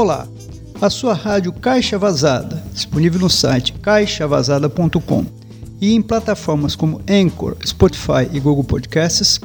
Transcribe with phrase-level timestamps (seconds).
[0.00, 0.26] Olá,
[0.80, 5.26] a sua rádio Caixa Vazada, disponível no site caixavazada.com
[5.78, 9.38] e em plataformas como Anchor, Spotify e Google Podcasts,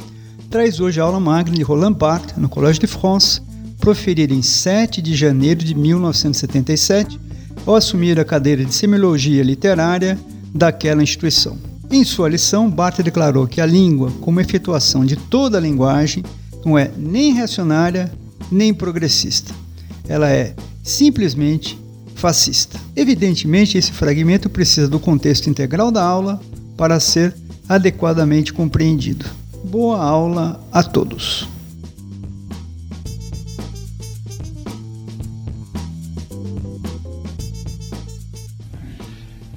[0.49, 3.41] traz hoje a aula magna de Roland Barthes no Collège de France,
[3.81, 7.20] proferida em 7 de janeiro de 1977,
[7.66, 10.17] ao assumir a cadeira de Semiologia Literária
[10.53, 11.58] daquela instituição.
[11.91, 16.23] Em sua lição, Barthes declarou que a língua, como efetuação de toda a linguagem,
[16.66, 18.09] não é nem reacionária
[18.49, 19.65] nem progressista.
[20.08, 21.80] Ela é simplesmente
[22.16, 22.80] fascista.
[22.96, 26.40] Evidentemente, esse fragmento precisa do contexto integral da aula
[26.77, 27.34] para ser
[27.68, 29.26] adequadamente compreendido.
[29.63, 31.48] Boa aula a todos!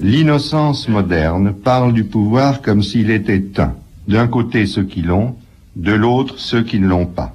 [0.01, 3.75] L'innocence moderne parle du pouvoir comme s'il était un.
[4.07, 5.35] D'un côté ceux qui l'ont,
[5.75, 7.35] de l'autre ceux qui ne l'ont pas.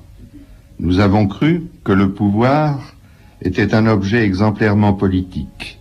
[0.80, 2.93] Nous avons cru que le pouvoir
[3.44, 5.80] était un objet exemplairement politique.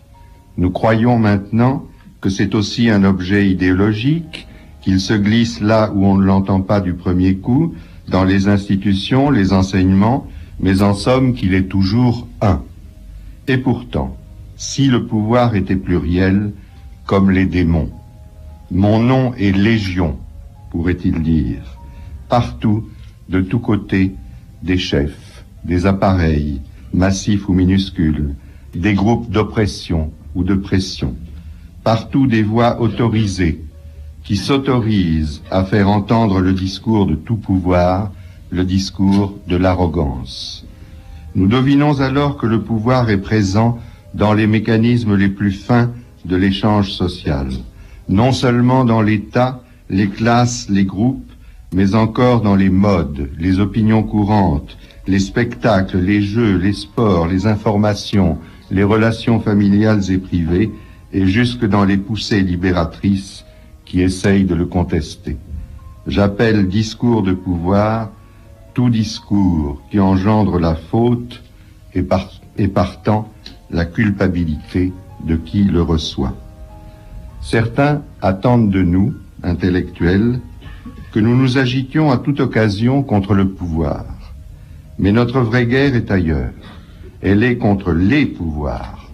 [0.56, 1.84] Nous croyons maintenant
[2.20, 4.46] que c'est aussi un objet idéologique,
[4.80, 7.74] qu'il se glisse là où on ne l'entend pas du premier coup,
[8.08, 10.26] dans les institutions, les enseignements,
[10.60, 12.62] mais en somme qu'il est toujours un.
[13.48, 14.16] Et pourtant,
[14.56, 16.52] si le pouvoir était pluriel,
[17.06, 17.90] comme les démons.
[18.70, 20.18] Mon nom est Légion,
[20.70, 21.78] pourrait-il dire.
[22.28, 22.88] Partout,
[23.28, 24.14] de tous côtés,
[24.62, 26.60] des chefs, des appareils,
[26.92, 28.34] massifs ou minuscules,
[28.74, 31.14] des groupes d'oppression ou de pression.
[31.84, 33.64] Partout des voix autorisées,
[34.24, 38.12] qui s'autorisent à faire entendre le discours de tout pouvoir,
[38.50, 40.64] le discours de l'arrogance.
[41.34, 43.78] Nous devinons alors que le pouvoir est présent
[44.14, 45.90] dans les mécanismes les plus fins
[46.24, 47.48] de l'échange social,
[48.08, 51.30] non seulement dans l'État, les classes, les groupes,
[51.72, 57.46] mais encore dans les modes, les opinions courantes, les spectacles, les jeux, les sports, les
[57.46, 58.38] informations,
[58.70, 60.70] les relations familiales et privées,
[61.12, 63.44] et jusque dans les poussées libératrices
[63.84, 65.36] qui essayent de le contester.
[66.06, 68.10] J'appelle discours de pouvoir
[68.74, 71.42] tout discours qui engendre la faute
[71.94, 72.04] et,
[72.56, 73.28] et partant
[73.70, 74.92] la culpabilité
[75.26, 76.34] de qui le reçoit.
[77.42, 80.40] Certains attendent de nous, intellectuels,
[81.12, 84.04] que nous nous agitions à toute occasion contre le pouvoir.
[84.98, 86.52] Mais notre vraie guerre est ailleurs.
[87.20, 89.10] Elle est contre les pouvoirs.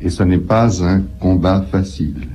[0.00, 2.28] Et ce n'est pas un combat facile.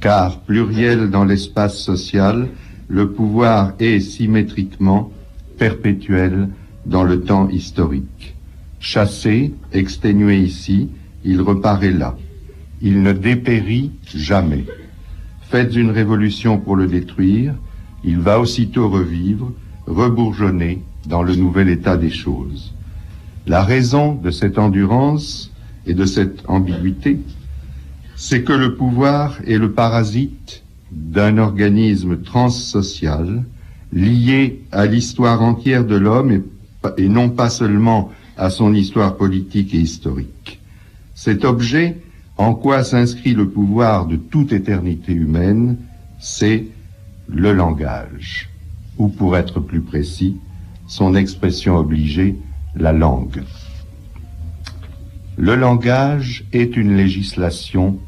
[0.00, 2.48] Car, pluriel dans l'espace social,
[2.88, 5.12] le pouvoir est symétriquement
[5.58, 6.48] perpétuel
[6.86, 8.34] dans le temps historique.
[8.80, 10.88] Chassé, exténué ici,
[11.24, 12.16] il reparaît là.
[12.82, 14.64] Il ne dépérit jamais.
[15.42, 17.54] Faites une révolution pour le détruire,
[18.04, 19.52] il va aussitôt revivre,
[19.86, 22.72] rebourgeonner dans le nouvel état des choses.
[23.46, 25.50] La raison de cette endurance
[25.86, 27.20] et de cette ambiguïté,
[28.16, 30.62] c'est que le pouvoir est le parasite
[30.92, 33.44] d'un organisme transsocial
[33.92, 36.42] lié à l'histoire entière de l'homme
[36.98, 40.60] et, non pas seulement à son histoire politique et historique.
[41.14, 41.98] Cet objet
[42.36, 45.76] en quoi s'inscrit le pouvoir de toute éternité humaine
[46.18, 46.66] C'est
[47.28, 48.48] le langage,
[48.96, 50.36] ou pour être plus précis,
[50.90, 52.36] son expression obligée,
[52.74, 53.44] la langue.
[55.36, 58.00] Le langage est une législation,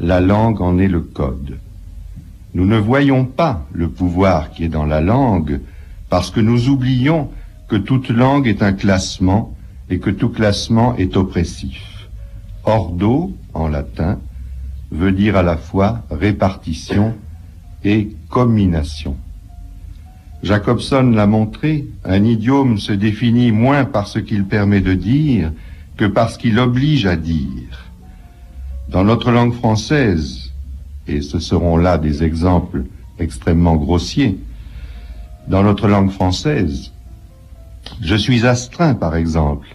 [0.00, 1.58] la langue en est le code.
[2.52, 5.62] Nous ne voyons pas le pouvoir qui est dans la langue
[6.10, 7.30] parce que nous oublions
[7.68, 9.56] que toute langue est un classement
[9.88, 12.10] et que tout classement est oppressif.
[12.64, 14.18] Ordo, en latin,
[14.90, 17.14] veut dire à la fois répartition
[17.82, 19.16] et commination.
[20.46, 25.50] Jacobson l'a montré, un idiome se définit moins par ce qu'il permet de dire
[25.96, 27.90] que par ce qu'il oblige à dire.
[28.88, 30.52] Dans notre langue française,
[31.08, 32.84] et ce seront là des exemples
[33.18, 34.38] extrêmement grossiers,
[35.48, 36.92] dans notre langue française,
[38.00, 39.66] je suis astreint, par exemple,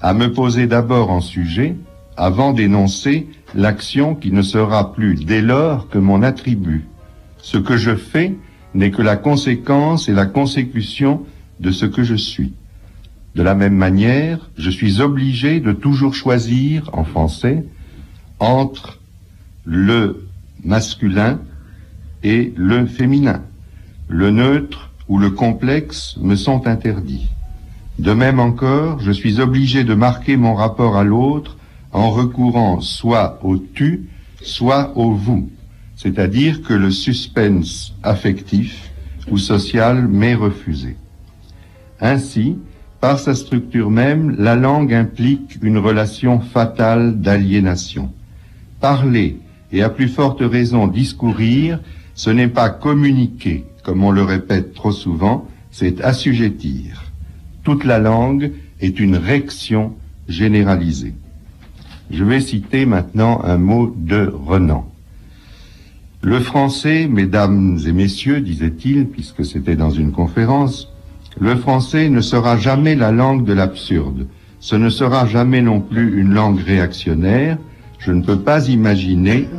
[0.00, 1.76] à me poser d'abord en sujet,
[2.16, 6.86] avant d'énoncer l'action qui ne sera plus dès lors que mon attribut.
[7.42, 8.34] Ce que je fais
[8.74, 11.24] n'est que la conséquence et la consécution
[11.60, 12.52] de ce que je suis.
[13.34, 17.64] De la même manière, je suis obligé de toujours choisir, en français,
[18.38, 19.00] entre
[19.64, 20.26] le
[20.62, 21.40] masculin
[22.22, 23.42] et le féminin.
[24.08, 27.28] Le neutre ou le complexe me sont interdits.
[27.98, 31.56] De même encore, je suis obligé de marquer mon rapport à l'autre
[31.92, 34.08] en recourant soit au tu,
[34.42, 35.48] soit au vous,
[35.96, 38.90] c'est-à-dire que le suspense affectif
[39.30, 40.96] ou social m'est refusé.
[42.00, 42.56] Ainsi,
[43.04, 48.10] Par sa structure même, la langue implique une relation fatale d'aliénation.
[48.80, 49.40] Parler,
[49.72, 51.80] et à plus forte raison discourir,
[52.14, 57.12] ce n'est pas communiquer, comme on le répète trop souvent, c'est assujettir.
[57.62, 59.92] Toute la langue est une réaction
[60.26, 61.12] généralisée.
[62.10, 64.90] Je vais citer maintenant un mot de Renan.
[66.24, 70.90] Le français, mesdames et messieurs, disait-il, puisque c'était dans une conférence,
[71.38, 74.26] le français ne sera jamais la langue de l'absurde.
[74.58, 77.58] Ce ne sera jamais non plus une langue réactionnaire.
[77.98, 79.50] Je ne peux pas imaginer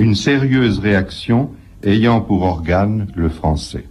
[0.00, 1.50] une sérieuse réaction
[1.84, 3.84] ayant pour organe le français.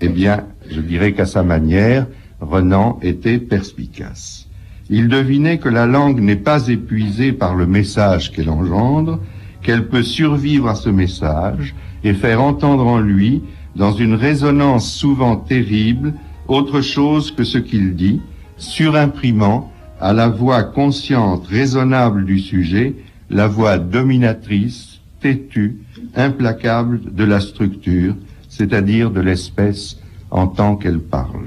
[0.00, 2.08] Eh bien, je dirais qu'à sa manière,
[2.40, 4.48] Renan était perspicace.
[4.90, 9.20] Il devinait que la langue n'est pas épuisée par le message qu'elle engendre,
[9.62, 11.74] qu'elle peut survivre à ce message
[12.04, 13.42] et faire entendre en lui
[13.76, 16.14] dans une résonance souvent terrible,
[16.48, 18.20] autre chose que ce qu'il dit,
[18.56, 22.94] surimprimant à la voix consciente, raisonnable du sujet,
[23.30, 25.78] la voix dominatrice, têtue,
[26.16, 28.14] implacable de la structure,
[28.48, 29.98] c'est-à-dire de l'espèce
[30.30, 31.46] en tant qu'elle parle.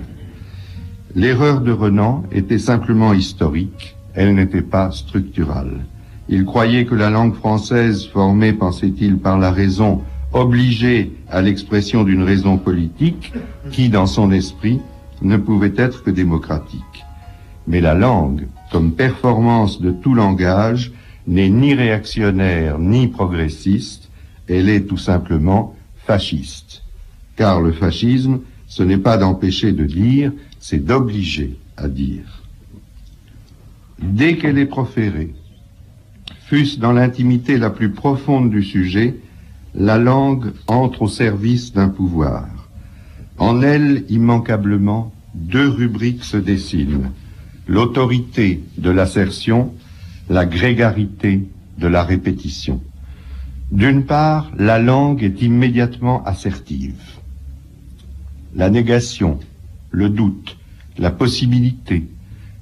[1.15, 5.85] L'erreur de Renan était simplement historique, elle n'était pas structurale.
[6.27, 10.01] Il croyait que la langue française, formée, pensait-il, par la raison,
[10.33, 13.31] obligé à l'expression d'une raison politique
[13.71, 14.81] qui, dans son esprit,
[15.21, 17.05] ne pouvait être que démocratique.
[17.67, 20.91] Mais la langue, comme performance de tout langage,
[21.27, 24.09] n'est ni réactionnaire ni progressiste,
[24.47, 25.75] elle est tout simplement
[26.05, 26.83] fasciste.
[27.35, 32.43] Car le fascisme, ce n'est pas d'empêcher de dire, c'est d'obliger à dire.
[33.99, 35.33] Dès qu'elle est proférée,
[36.45, 39.15] fût-ce dans l'intimité la plus profonde du sujet,
[39.73, 42.47] la langue entre au service d'un pouvoir.
[43.37, 47.11] En elle, immanquablement, deux rubriques se dessinent.
[47.67, 49.73] L'autorité de l'assertion,
[50.29, 51.43] la grégarité
[51.79, 52.79] de la répétition.
[53.71, 57.01] D'une part, la langue est immédiatement assertive.
[58.55, 59.39] La négation,
[59.89, 60.57] le doute,
[60.99, 62.05] la possibilité,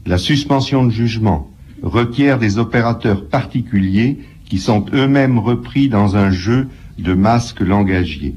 [0.05, 1.52] la suspension de jugement
[1.83, 8.35] requièrent des opérateurs particuliers qui sont eux-mêmes repris dans un jeu de masques langagiers.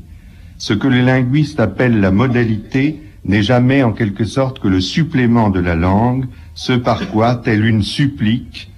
[0.58, 5.50] Ce que les linguistes appellent la modalité n'est jamais en quelque sorte que le supplément
[5.50, 8.70] de la langue, ce par quoi, telle une supplique,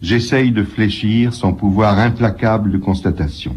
[0.00, 3.56] j'essaye de fléchir son pouvoir implacable de constatation.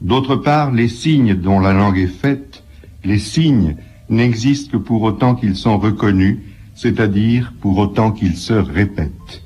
[0.00, 2.64] D'autre part, les signes dont la langue est faite,
[3.04, 3.76] les signes
[4.08, 6.38] n'existent que pour autant qu'ils sont reconnus,
[6.74, 9.42] c'est-à-dire pour autant qu'ils se répètent.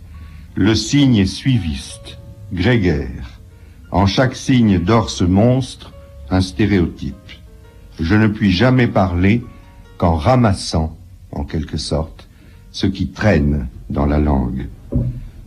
[0.54, 2.18] Le signe est suiviste,
[2.52, 3.40] grégaire.
[3.90, 5.94] En chaque signe dort ce monstre,
[6.28, 7.14] un stéréotype.
[7.98, 9.42] Je ne puis jamais parler
[9.96, 10.94] qu'en ramassant,
[11.30, 12.28] en quelque sorte,
[12.70, 14.68] ce qui traîne dans la langue.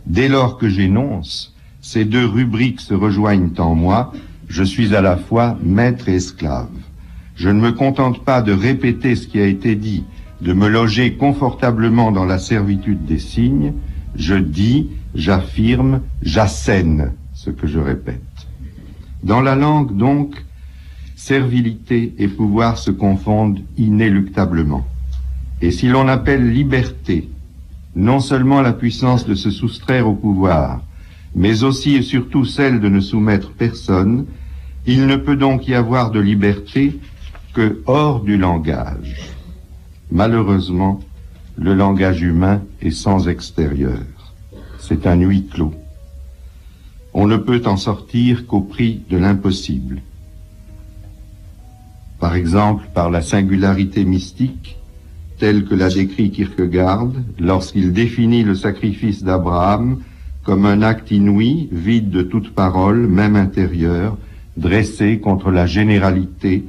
[0.06, 4.12] Dès lors que j'énonce, ces deux rubriques se rejoignent en moi,
[4.48, 6.66] je suis à la fois maître et esclave.
[7.36, 10.02] Je ne me contente pas de répéter ce qui a été dit,
[10.40, 13.72] de me loger confortablement dans la servitude des signes,
[14.16, 18.22] je dis, j'affirme, j'assène ce que je répète.
[19.22, 20.44] Dans la langue, donc,
[21.16, 24.86] servilité et pouvoir se confondent inéluctablement.
[25.62, 27.28] Et si l'on appelle liberté
[27.94, 30.82] non seulement la puissance de se soustraire au pouvoir,
[31.34, 34.26] mais aussi et surtout celle de ne soumettre personne,
[34.86, 37.00] il ne peut donc y avoir de liberté
[37.54, 39.32] que hors du langage.
[40.12, 41.00] Malheureusement,
[41.56, 43.98] le langage humain est sans extérieur.
[44.88, 45.74] C'est un huis clos
[47.18, 50.02] on ne peut en sortir qu'au prix de l'impossible.
[52.20, 54.76] Par exemple, par la singularité mystique,
[55.38, 60.00] telle que l'a décrit Kierkegaard lorsqu'il définit le sacrifice d'Abraham
[60.44, 64.18] comme un acte inouï, vide de toute parole, même intérieure,
[64.58, 66.64] dressé contre la généralité,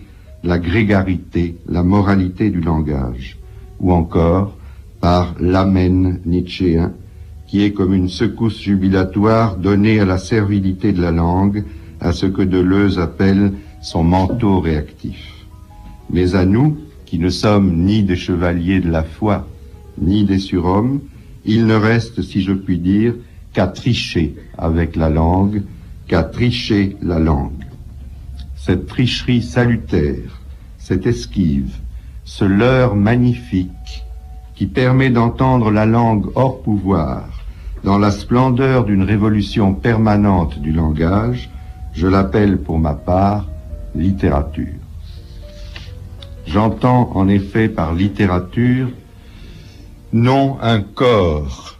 [0.46, 3.38] la grégarité, la moralité du langage,
[3.82, 4.56] ou encore
[5.02, 6.94] par l'amen nietzschéen,
[7.48, 11.64] qui est comme une secousse jubilatoire donnée à la servilité de la langue,
[12.00, 15.46] à ce que Deleuze appelle son manteau réactif.
[16.10, 19.48] Mais à nous, qui ne sommes ni des chevaliers de la foi,
[20.00, 21.00] ni des surhommes,
[21.46, 23.16] il ne reste, si je puis dire,
[23.54, 25.64] qu'à tricher avec la langue,
[26.08, 27.64] qu'à tricher la langue.
[28.56, 30.42] Cette tricherie salutaire,
[30.78, 31.74] cette esquive,
[32.26, 34.04] ce leurre magnifique
[34.56, 37.37] qui permet d'entendre la langue hors pouvoir,
[37.84, 41.50] dans la splendeur d'une révolution permanente du langage,
[41.94, 43.48] je l'appelle pour ma part
[43.96, 44.74] littérature.
[46.46, 48.90] J'entends en effet par littérature
[50.14, 51.78] non un corps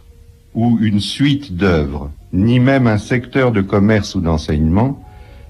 [0.54, 5.02] ou une suite d'œuvres, ni même un secteur de commerce ou d'enseignement,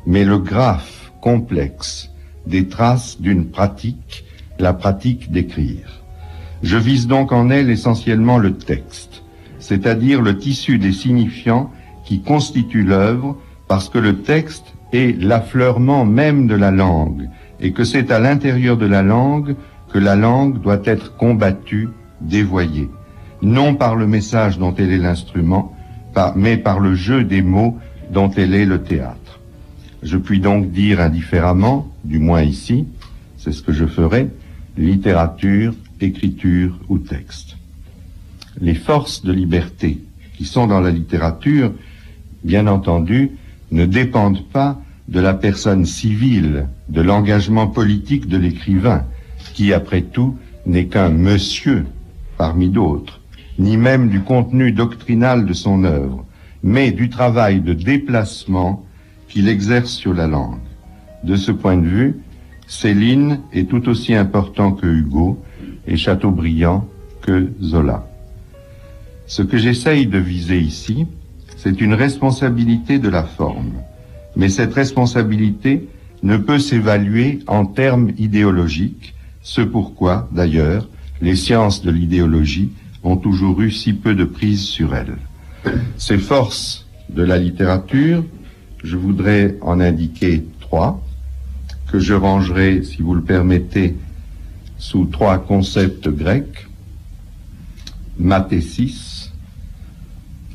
[0.06, 2.10] mais le graphe complexe
[2.46, 4.24] des traces d'une pratique,
[4.58, 6.02] la pratique d'écrire.
[6.62, 9.17] Je vise donc en elle essentiellement le texte,
[9.68, 11.70] c'est-à-dire le tissu des signifiants
[12.06, 17.28] qui constitue l'œuvre, parce que le texte est l'affleurement même de la langue,
[17.60, 19.56] et que c'est à l'intérieur de la langue
[19.92, 21.90] que la langue doit être combattue,
[22.22, 22.88] dévoyée,
[23.42, 25.76] non par le message dont elle est l'instrument,
[26.34, 27.76] mais par le jeu des mots
[28.10, 29.38] dont elle est le théâtre.
[30.02, 32.86] Je puis donc dire indifféremment, du moins ici,
[33.36, 34.30] c'est ce que je ferai,
[34.78, 37.57] littérature, écriture ou texte.
[38.60, 39.98] Les forces de liberté
[40.36, 41.72] qui sont dans la littérature,
[42.44, 43.32] bien entendu,
[43.70, 49.04] ne dépendent pas de la personne civile, de l'engagement politique de l'écrivain,
[49.54, 50.36] qui, après tout,
[50.66, 51.86] n'est qu'un monsieur
[52.36, 53.20] parmi d'autres,
[53.58, 56.24] ni même du contenu doctrinal de son œuvre,
[56.62, 58.84] mais du travail de déplacement
[59.28, 60.60] qu'il exerce sur la langue.
[61.24, 62.16] De ce point de vue,
[62.66, 65.42] Céline est tout aussi important que Hugo
[65.86, 66.86] et Chateaubriand
[67.22, 68.07] que Zola.
[69.28, 71.06] Ce que j'essaye de viser ici,
[71.58, 73.72] c'est une responsabilité de la forme.
[74.36, 75.86] Mais cette responsabilité
[76.22, 80.88] ne peut s'évaluer en termes idéologiques, ce pourquoi, d'ailleurs,
[81.20, 82.70] les sciences de l'idéologie
[83.04, 85.18] ont toujours eu si peu de prise sur elles.
[85.98, 88.24] Ces forces de la littérature,
[88.82, 91.04] je voudrais en indiquer trois,
[91.92, 93.94] que je rangerai, si vous le permettez,
[94.78, 96.66] sous trois concepts grecs,
[98.18, 99.07] mathésis,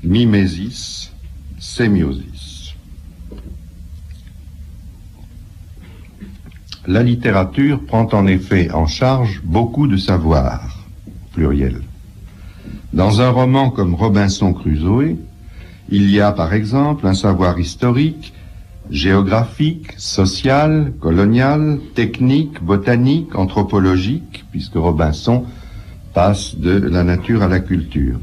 [0.03, 1.11] mimésis,
[1.59, 2.75] sémiosis.
[6.85, 10.85] La littérature prend en effet en charge beaucoup de savoir,
[11.31, 11.81] pluriel.
[12.91, 15.15] Dans un roman comme Robinson Crusoe,
[15.89, 18.33] il y a par exemple un savoir historique,
[18.89, 25.45] géographique, social, colonial, technique, botanique, anthropologique, puisque Robinson
[26.13, 28.19] passe de la nature à la culture.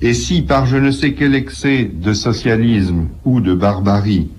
[0.00, 4.30] Et si par je ne sais quel excès de socialisme ou de barbarie,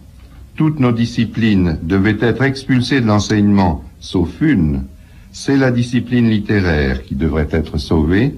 [0.55, 4.83] toutes nos disciplines devaient être expulsées de l'enseignement, sauf une,
[5.31, 8.35] c'est la discipline littéraire qui devrait être sauvée,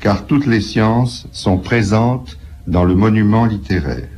[0.00, 4.08] car toutes les sciences sont présentes dans le monument littéraire.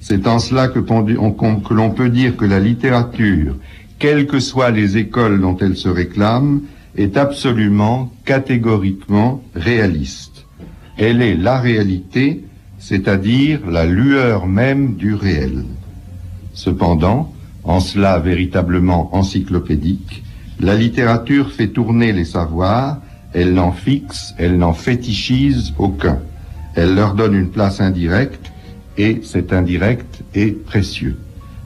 [0.00, 3.56] C'est en cela que, l'on peut dire que la littérature,
[3.98, 6.62] quelles que soient les écoles dont elle se réclame,
[6.96, 10.35] est absolument, catégoriquement réaliste.
[10.98, 12.44] Elle est la réalité,
[12.78, 15.64] c'est-à-dire la lueur même du réel.
[16.54, 17.32] Cependant,
[17.64, 20.22] en cela véritablement encyclopédique,
[20.58, 22.98] la littérature fait tourner les savoirs,
[23.34, 26.18] elle n'en fixe, elle n'en fétichise aucun.
[26.74, 28.52] Elle leur donne une place indirecte
[28.96, 31.18] et cet indirect est précieux.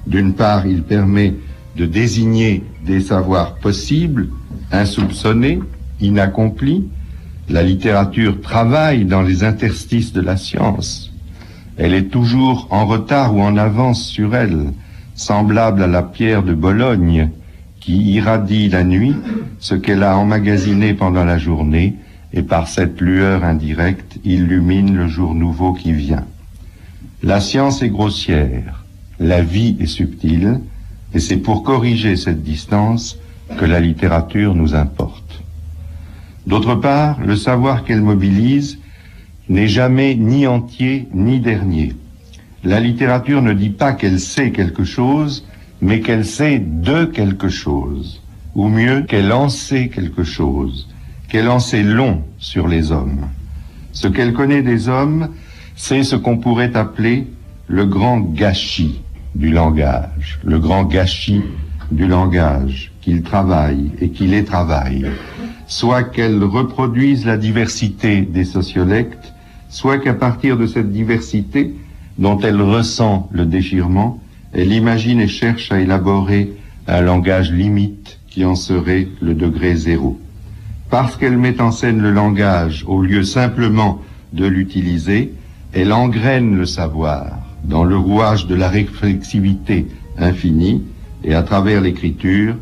[0.06, 1.34] D'une part, il permet
[1.76, 4.28] de désigner des savoirs possibles,
[4.72, 5.60] insoupçonnés,
[6.00, 6.88] inaccomplis.
[7.50, 11.10] La littérature travaille dans les interstices de la science.
[11.78, 14.72] Elle est toujours en retard ou en avance sur elle,
[15.16, 17.30] semblable à la pierre de Bologne
[17.80, 19.16] qui irradie la nuit
[19.58, 21.96] ce qu'elle a emmagasiné pendant la journée
[22.32, 26.26] et par cette lueur indirecte illumine le jour nouveau qui vient.
[27.24, 28.84] La science est grossière,
[29.18, 30.60] la vie est subtile,
[31.14, 33.18] et c'est pour corriger cette distance
[33.58, 35.09] que la littérature nous importe.
[36.46, 38.78] D'autre part, le savoir qu'elle mobilise
[39.48, 41.94] n'est jamais ni entier ni dernier.
[42.64, 45.46] La littérature ne dit pas qu'elle sait quelque chose,
[45.80, 48.22] mais qu'elle sait de quelque chose,
[48.54, 50.88] ou mieux qu'elle en sait quelque chose,
[51.28, 53.28] qu'elle en sait long sur les hommes.
[53.92, 55.30] Ce qu'elle connaît des hommes,
[55.76, 57.26] c'est ce qu'on pourrait appeler
[57.66, 59.00] le grand gâchis
[59.34, 61.42] du langage, le grand gâchis
[61.90, 65.06] du langage, qu'il travaille et qu'il les travaille,
[65.70, 69.32] soit qu'elle reproduise la diversité des sociolectes,
[69.68, 71.72] soit qu'à partir de cette diversité,
[72.18, 74.20] dont elle ressent le déchirement,
[74.52, 76.52] elle imagine et cherche à élaborer
[76.88, 80.18] un langage limite qui en serait le degré zéro.
[80.90, 85.32] Parce qu'elle met en scène le langage au lieu simplement de l'utiliser,
[85.72, 89.86] elle engraine le savoir dans le rouage de la réflexivité
[90.18, 90.82] infinie
[91.22, 92.56] et à travers l'écriture,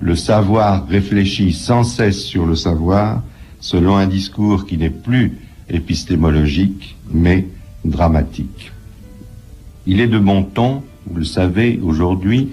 [0.00, 3.22] le savoir réfléchit sans cesse sur le savoir
[3.60, 7.46] selon un discours qui n'est plus épistémologique mais
[7.84, 8.72] dramatique.
[9.86, 12.48] Il est de bon ton vous le savez aujourd'hui,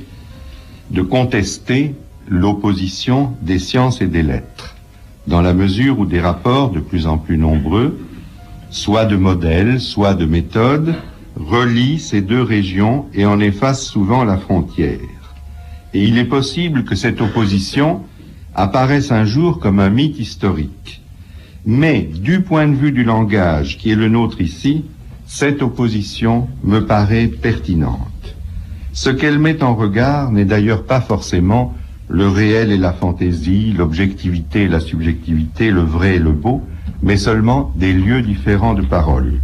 [0.90, 1.96] de contester
[2.28, 4.76] l'opposition des sciences et des lettres.
[5.28, 8.00] dans la mesure où des rapports de plus en plus nombreux,
[8.72, 10.96] soit de modèles, soit de méthodes,
[11.36, 15.21] relient ces deux régions et en effacent souvent la frontière.
[15.94, 18.02] Et il est possible que cette opposition
[18.56, 21.02] apparaisse un jour comme un mythe historique.
[21.66, 24.86] Mais du point de vue du langage qui est le nôtre ici,
[25.26, 28.36] cette opposition me paraît pertinente.
[28.94, 31.74] Ce qu'elle met en regard n'est d'ailleurs pas forcément
[32.10, 36.62] le réel et la fantaisie, l'objectivité et la subjectivité, le vrai et le beau,
[37.02, 39.40] mais seulement des lieux différents de parole.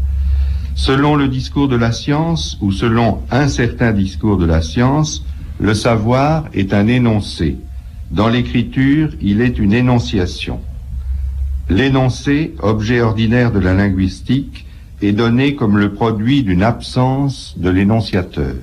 [0.76, 5.26] Selon le discours de la science ou selon un certain discours de la science,
[5.60, 7.58] le savoir est un énoncé.
[8.12, 10.60] Dans l'écriture, il est une énonciation.
[11.70, 14.66] L'énoncé, objet ordinaire de la linguistique,
[15.02, 18.56] est donné comme le produit d'une absence de l'énonciateur.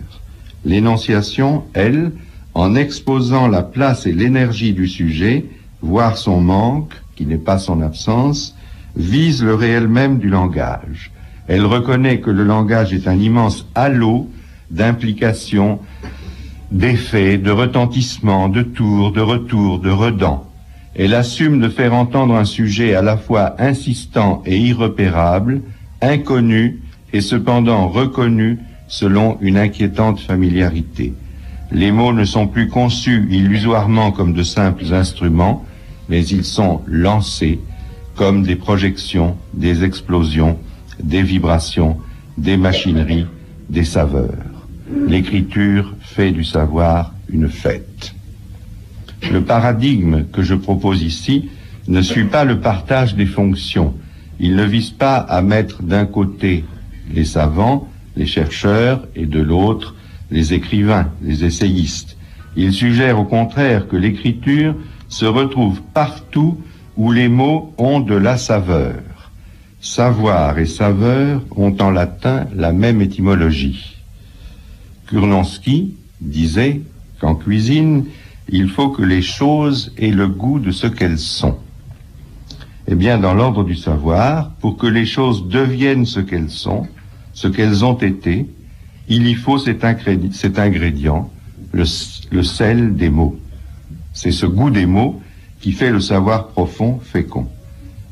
[0.65, 2.13] L'énonciation, elle,
[2.55, 5.45] en exposant la place et l'énergie du sujet,
[5.83, 8.57] voire son manque, qui n'est pas son absence,
[8.97, 11.11] vise le réel même du langage.
[11.47, 14.31] Elle reconnaît que le langage est un immense halo
[14.71, 15.81] d'implications,
[16.75, 20.45] d'effets, de retentissements, de tours, de retours, de redans.
[20.97, 25.63] Elle assume de faire entendre un sujet à la fois insistant et irrepérable,
[26.03, 26.81] inconnu
[27.13, 31.15] et cependant reconnu selon une inquiétante familiarité.
[31.71, 35.65] Les mots ne sont plus conçus illusoirement comme de simples instruments,
[36.09, 37.61] mais ils sont lancés
[38.17, 40.59] comme des projections, des explosions,
[41.01, 41.99] des vibrations,
[42.37, 43.27] des machineries,
[43.71, 44.35] des saveurs.
[45.07, 48.15] L'écriture fait du savoir une fête.
[49.33, 51.49] Le paradigme que je propose ici
[51.89, 53.95] ne suit pas le partage des fonctions.
[54.39, 56.65] Il ne vise pas à mettre d'un côté
[57.13, 59.95] les savants les chercheurs, et de l'autre,
[60.31, 62.17] les écrivains, les essayistes.
[62.57, 64.75] Il suggère au contraire que l'écriture
[65.09, 66.61] se retrouve partout
[66.97, 69.03] où les mots ont de la saveur.
[69.81, 73.97] Savoir et saveur ont en latin la même étymologie.
[75.09, 76.81] Kurnonski disait
[77.21, 78.07] qu'en cuisine,
[78.49, 81.57] il faut que les choses aient le goût de ce qu'elles sont.
[82.87, 86.87] Eh bien, dans l'ordre du savoir, pour que les choses deviennent ce qu'elles sont,
[87.33, 88.47] ce qu'elles ont été,
[89.09, 91.31] il y faut cet, ingrédient,
[91.73, 91.85] le,
[92.43, 93.39] sel des mots.
[94.13, 95.21] C'est ce goût des mots
[95.61, 97.49] qui fait le savoir profond, fécond.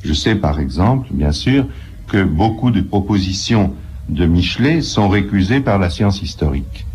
[0.03, 1.67] Je sais par exemple, bien sûr,
[2.09, 3.75] que beaucoup de propositions
[4.09, 6.87] de Michelet sont récusées par la science historique.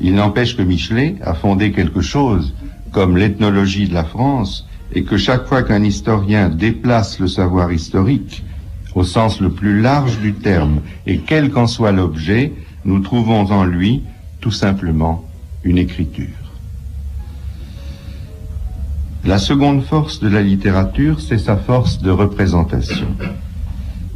[0.00, 2.54] Il n'empêche que Michelet a fondé quelque chose
[2.92, 8.42] comme l'ethnologie de la France et que chaque fois qu'un historien déplace le savoir historique,
[8.94, 12.52] au sens le plus large du terme, et quel qu'en soit l'objet,
[12.84, 14.02] nous trouvons en lui
[14.40, 15.24] tout simplement
[15.62, 16.26] une écriture.
[19.24, 23.08] La seconde force de la littérature, c'est sa force de représentation.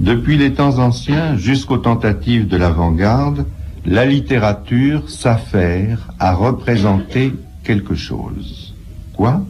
[0.00, 3.46] Depuis les temps anciens jusqu'aux tentatives de l'avant-garde,
[3.86, 8.74] la littérature s'affaire à représenter quelque chose.
[9.14, 9.44] Quoi?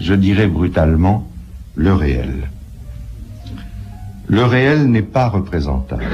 [0.00, 1.28] Je dirais brutalement
[1.74, 2.48] le réel
[4.32, 6.04] le réel n'est pas représentable.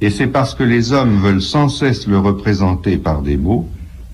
[0.00, 3.68] Et c'est parce que les hommes veulent sans cesse le représenter par des mots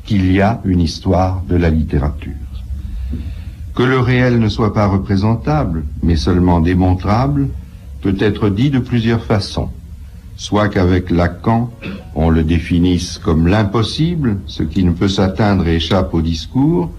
[0.06, 2.32] qu'il y a une histoire de la littérature.
[3.74, 7.48] Que le réel ne soit pas représentable, mais seulement démontrable,
[8.00, 9.68] peut être dit de plusieurs façons.
[10.40, 11.70] Soit qu'avec Lacan,
[12.14, 16.90] on le définisse comme l'impossible, ce qui ne peut s'atteindre et échappe au discours,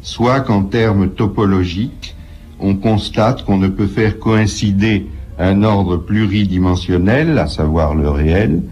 [0.00, 2.16] soit qu'en termes topologiques,
[2.58, 8.62] on constate qu'on ne peut faire coïncider un ordre pluridimensionnel, à savoir le réel,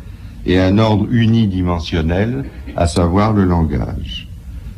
[0.47, 4.27] et un ordre unidimensionnel, à savoir le langage.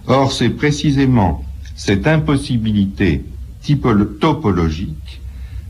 [0.08, 1.44] Or, c'est précisément
[1.76, 3.24] cette impossibilité
[4.20, 5.20] topologique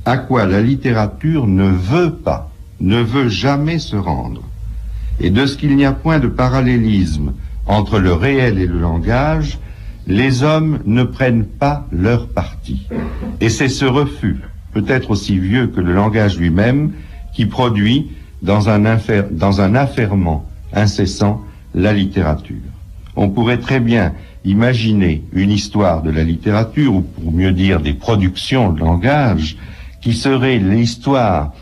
[0.07, 4.43] à quoi la littérature ne veut pas, ne veut jamais se rendre.
[5.21, 7.33] Et de ce qu'il n'y a point de parallélisme
[7.67, 9.59] entre le réel et le langage,
[10.07, 12.87] les hommes ne prennent pas leur parti.
[13.41, 14.41] Et c'est ce refus
[14.77, 16.93] peut-être aussi vieux que le langage lui-même,
[17.33, 18.11] qui produit
[18.43, 18.99] dans un,
[19.31, 21.43] dans un affairement incessant
[21.75, 22.69] la littérature.
[23.17, 24.13] On pourrait très bien
[24.45, 29.57] imaginer une histoire de la littérature, ou pour mieux dire des productions de langage,
[30.03, 31.55] qui serait l'histoire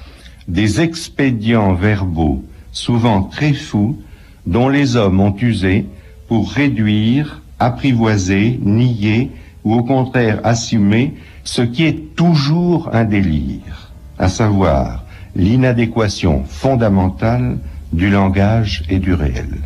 [0.48, 3.98] des expédients verbaux, souvent très fous,
[4.46, 5.86] dont les hommes ont usé
[6.28, 9.30] pour réduire, apprivoiser, nier,
[9.64, 15.04] ou au contraire assumer ce qui est toujours un délire, à savoir
[15.34, 17.58] l'inadéquation fondamentale
[17.92, 19.58] du langage et du réel.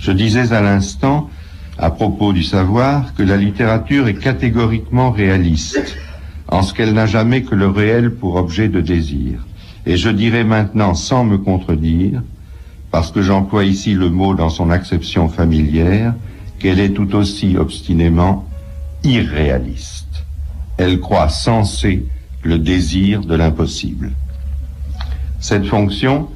[0.00, 1.28] Je disais à l'instant,
[1.78, 5.96] à propos du savoir, que la littérature est catégoriquement réaliste.
[6.48, 9.44] en ce qu'elle n'a jamais que le réel pour objet de désir.
[9.86, 12.22] Et je dirais maintenant, sans me contredire,
[12.90, 16.14] parce que j'emploie ici le mot dans son acception familière,
[16.58, 18.44] qu'elle est tout aussi obstinément
[19.04, 20.24] irréaliste.
[20.76, 22.04] Elle croit sensé
[22.42, 24.12] le désir de l'impossible.
[25.40, 26.28] Cette fonction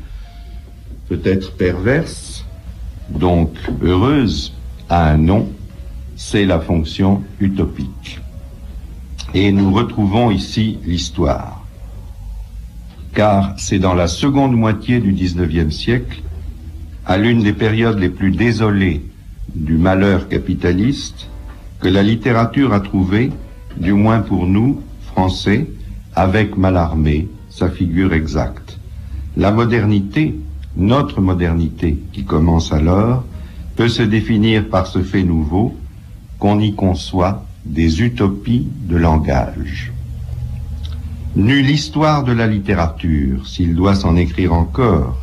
[1.09, 2.45] peut être perverse,
[3.09, 3.51] donc
[3.83, 4.53] heureuse,
[4.89, 5.49] a un nom,
[6.17, 8.21] c'est la fonction utopique.
[9.35, 11.60] Et nous retrouvons ici l'histoire.
[13.15, 16.23] Car c'est dans la seconde moitié du XIXe siècle,
[17.07, 19.03] à l'une des périodes les plus désolées
[19.55, 21.29] du malheur capitaliste,
[21.81, 23.33] que la littérature a trouvé,
[23.77, 24.81] du moins pour nous,
[25.13, 25.67] Français,
[26.15, 28.79] avec Mallarmé, sa figure exacte.
[29.37, 30.35] La modernité,
[30.77, 33.25] notre modernité qui commence alors,
[33.77, 35.75] peut se définir par ce fait nouveau
[36.39, 39.93] qu'on y conçoit des utopies de langage.
[41.37, 45.17] Nulle histoire de la littérature, s'il doit s'en écrire encore,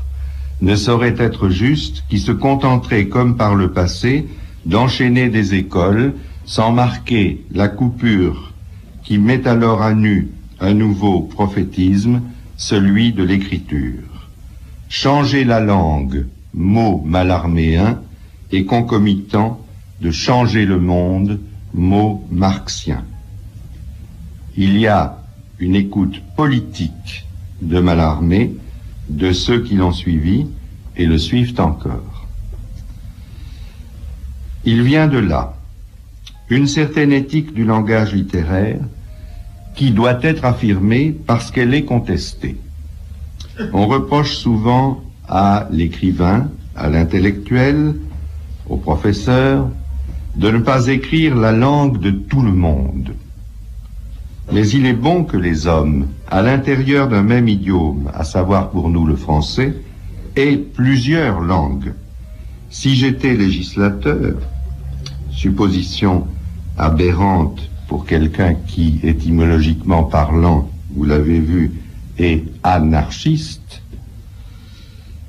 [0.61, 4.25] ne saurait être juste qui se contenterait, comme par le passé,
[4.65, 6.13] d'enchaîner des écoles
[6.45, 8.53] sans marquer la coupure
[9.03, 10.29] qui met alors à nu
[10.61, 12.21] un nouveau prophétisme,
[12.55, 14.29] celui de l'écriture.
[14.87, 17.99] Changer la langue, mot malarméen,
[18.53, 19.59] et concomitant
[20.01, 21.41] de changer le monde,
[21.73, 23.03] mot marxien.
[24.55, 25.17] Il y a
[25.59, 27.25] une écoute politique
[27.61, 28.55] de Mallarmé,
[29.09, 30.45] de ceux qui l'ont suivi
[30.95, 32.27] et le suivent encore.
[34.65, 35.53] Il vient de là
[36.49, 38.79] une certaine éthique du langage littéraire
[39.75, 42.57] qui doit être affirmée parce qu'elle est contestée.
[43.73, 47.95] On reproche souvent à l'écrivain, à l'intellectuel,
[48.69, 49.67] au professeur,
[50.35, 53.13] de ne pas écrire la langue de tout le monde.
[54.51, 58.89] Mais il est bon que les hommes, à l'intérieur d'un même idiome, à savoir pour
[58.89, 59.75] nous le français,
[60.35, 61.93] aient plusieurs langues.
[62.69, 64.35] Si j'étais législateur,
[65.31, 66.27] supposition
[66.77, 71.71] aberrante pour quelqu'un qui, étymologiquement parlant, vous l'avez vu,
[72.17, 73.81] est anarchiste,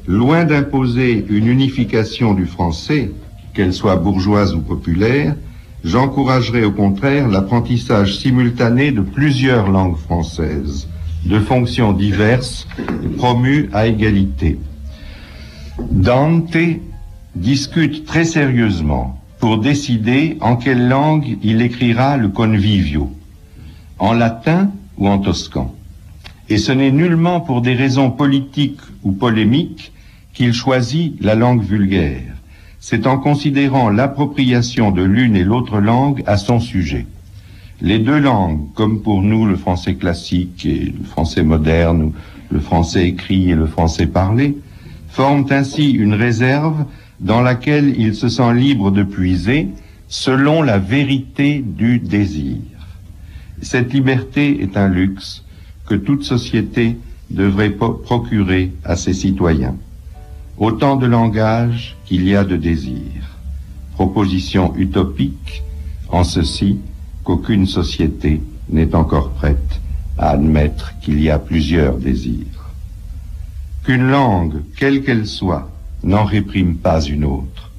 [0.07, 3.13] loin d'imposer une unification du français,
[3.53, 5.35] qu'elle soit bourgeoise ou populaire,
[5.85, 10.89] j'encouragerais au contraire l'apprentissage simultané de plusieurs langues françaises,
[11.25, 12.67] de fonctions diverses,
[13.17, 14.59] promues à égalité.
[15.91, 16.57] Dante
[17.35, 23.13] discute très sérieusement pour décider en quelle langue il écrira le convivio,
[23.99, 25.75] en latin ou en toscan.
[26.49, 29.93] Et ce n'est nullement pour des raisons politiques ou polémiques
[30.33, 32.38] qu'il choisit la langue vulgaire
[32.81, 37.07] c'est en considérant l'appropriation de l'une et l'autre langue à son sujet.
[37.81, 42.13] Les deux langues, comme pour nous le français classique et le français moderne, ou
[42.51, 44.57] le français écrit et le français parlé,
[45.09, 46.85] forment ainsi une réserve
[47.21, 49.69] dans laquelle il se sent libre de puiser
[50.09, 52.57] selon la vérité du désir.
[53.61, 55.45] Cette liberté est un luxe
[55.87, 56.97] que toute société
[57.31, 59.77] devrait procurer à ses citoyens.
[60.61, 63.13] Autant de langage qu'il y a de désir.
[63.95, 65.63] Proposition utopique
[66.09, 66.81] en ceci
[67.23, 69.81] qu'aucune société n'est encore prête
[70.19, 72.73] à admettre qu'il y a plusieurs désirs.
[73.85, 75.71] Qu'une langue, quelle qu'elle soit,
[76.03, 77.71] n'en réprime pas une autre.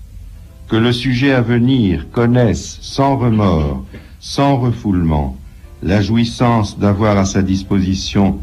[0.69, 3.83] Que le sujet à venir connaisse sans remords,
[4.21, 5.35] sans refoulement,
[5.83, 8.39] la jouissance d'avoir à sa disposition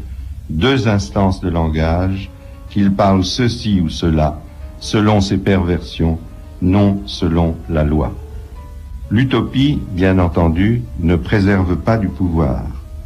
[0.51, 2.29] deux instances de langage,
[2.77, 4.39] qu'il parle ceci ou cela,
[4.79, 6.19] selon ses perversions,
[6.61, 8.13] non selon la loi.
[9.09, 12.61] L'utopie, bien entendu, ne préserve pas du pouvoir.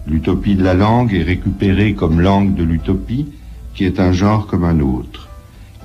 [0.05, 3.27] L'utopie de la langue est récupérée comme langue de l'utopie,
[3.73, 5.29] qui est un genre comme un autre.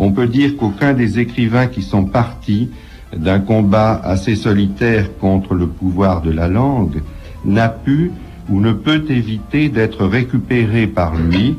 [0.00, 2.70] On peut dire qu'aucun des écrivains qui sont partis
[3.16, 7.02] d'un combat assez solitaire contre le pouvoir de la langue
[7.44, 8.10] n'a pu
[8.50, 11.54] ou ne peut éviter d'être récupéré par lui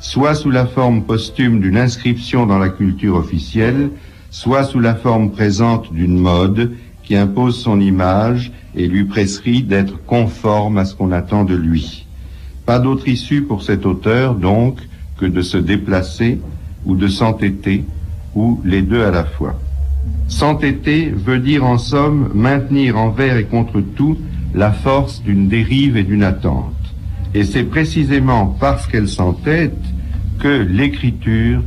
[0.00, 3.90] soit sous la forme posthume d'une inscription dans la culture officielle,
[4.30, 10.04] soit sous la forme présente d'une mode qui impose son image et lui prescrit d'être
[10.04, 12.06] conforme à ce qu'on attend de lui.
[12.66, 14.78] Pas d'autre issue pour cet auteur, donc,
[15.16, 16.38] que de se déplacer
[16.84, 17.84] ou de s'entêter,
[18.34, 19.58] ou les deux à la fois.
[20.28, 24.18] S'entêter veut dire en somme maintenir envers et contre tout
[24.54, 26.74] la force d'une dérive et d'une attente.
[27.34, 29.78] Et c'est précisément parce qu'elle s'entête
[30.38, 31.62] que l'écriture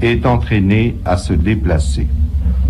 [0.00, 2.08] est entraînée à se déplacer.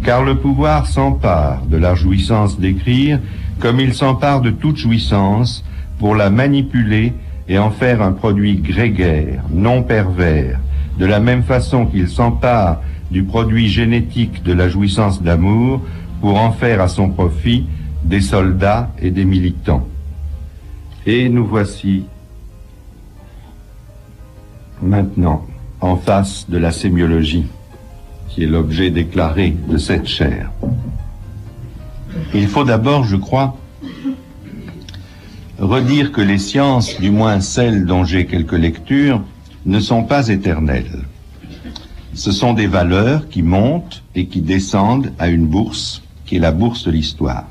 [0.05, 3.19] Car le pouvoir s'empare de la jouissance d'écrire
[3.61, 5.65] comme il s'empare de toute jouissance
[5.99, 7.13] pour la manipuler
[7.49, 10.61] et en faire un produit grégaire, non pervers,
[10.99, 12.81] de la même façon qu'il s'empare
[13.11, 15.81] du produit génétique de la jouissance d'amour
[16.21, 17.67] pour en faire à son profit
[18.05, 19.87] des soldats et des militants.
[21.07, 22.05] Et nous voici
[24.83, 25.47] maintenant
[25.81, 27.47] en face de la sémiologie,
[28.29, 30.51] qui est l'objet déclaré de cette chaire.
[32.35, 33.57] Il faut d'abord, je crois,
[35.59, 39.23] redire que les sciences, du moins celles dont j'ai quelques lectures,
[39.65, 41.05] ne sont pas éternelles.
[42.15, 46.53] Ce sont des valeurs qui montent et qui descendent à une bourse, qui est la
[46.53, 47.45] bourse de l'histoire.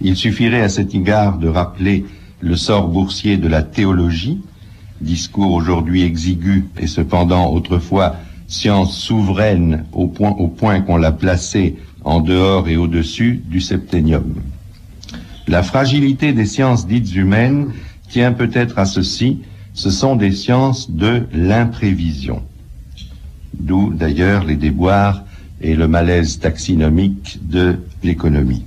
[0.00, 2.04] Il suffirait à cet égard de rappeler
[2.40, 4.40] le sort boursier de la théologie,
[5.02, 12.68] discours aujourd'hui exigu et cependant autrefois science souveraine au point, qu'on l'a placé en dehors
[12.68, 14.34] et au-dessus du septénium.
[15.48, 17.72] La fragilité des sciences dites humaines
[18.08, 19.38] tient peut-être à ceci,
[19.74, 22.42] ce sont des sciences de l'imprévision.
[23.58, 25.24] D'où d'ailleurs les déboires
[25.60, 28.64] et le malaise taxinomique de l'économie.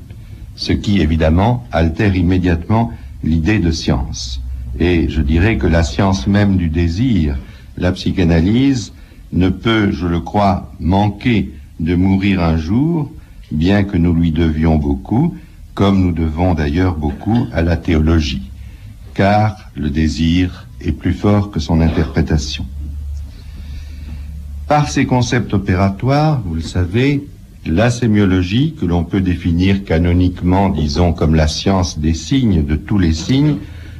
[0.56, 2.91] Ce qui évidemment altère immédiatement
[3.24, 4.41] l'idée de science.
[4.79, 7.38] Et je dirais que la science même du désir,
[7.77, 8.93] la psychanalyse,
[9.31, 13.11] ne peut, je le crois, manquer de mourir un jour,
[13.51, 15.35] bien que nous lui devions beaucoup,
[15.73, 18.49] comme nous devons d'ailleurs beaucoup à la théologie,
[19.13, 22.65] car le désir est plus fort que son interprétation.
[24.67, 27.27] Par ces concepts opératoires, vous le savez,
[27.65, 32.97] la sémiologie, que l'on peut définir canoniquement, disons, comme la science des signes, de tous
[32.97, 33.57] les signes,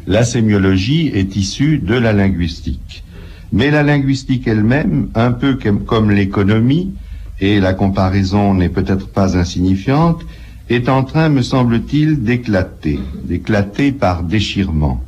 [0.08, 3.04] la sémiologie est issue de la linguistique.
[3.52, 6.92] Mais la linguistique elle-même, un peu comme l'économie,
[7.40, 10.22] et la comparaison n'est peut-être pas insignifiante,
[10.70, 15.02] est en train, me semble-t-il, d'éclater, d'éclater par déchirement.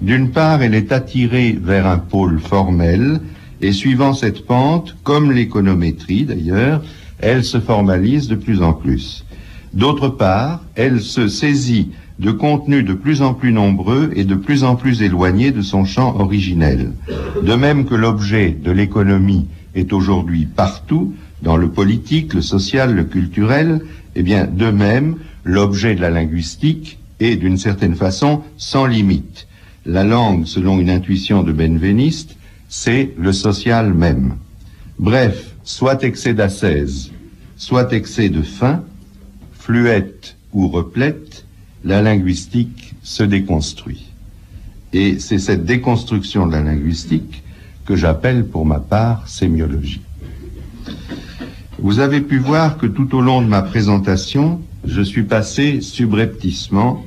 [0.00, 3.20] D'une part, elle est attirée vers un pôle formel,
[3.60, 6.82] et suivant cette pente, comme l'économétrie d'ailleurs,
[7.20, 9.24] elle se formalise de plus en plus.
[9.72, 11.90] D'autre part, elle se saisit
[12.22, 15.84] de contenus de plus en plus nombreux et de plus en plus éloignés de son
[15.84, 16.92] champ originel.
[17.42, 23.02] De même que l'objet de l'économie est aujourd'hui partout, dans le politique, le social, le
[23.02, 23.80] culturel,
[24.14, 29.48] eh bien, de même, l'objet de la linguistique est, d'une certaine façon, sans limite.
[29.84, 32.36] La langue, selon une intuition de Benveniste,
[32.68, 34.36] c'est le social même.
[35.00, 37.10] Bref, soit excès d'ascèse,
[37.56, 38.84] soit excès de faim,
[39.58, 41.46] fluette ou replète,
[41.84, 44.06] la linguistique se déconstruit.
[44.92, 47.42] Et c'est cette déconstruction de la linguistique
[47.86, 50.02] que j'appelle pour ma part sémiologie.
[51.78, 57.04] Vous avez pu voir que tout au long de ma présentation, je suis passé subrepticement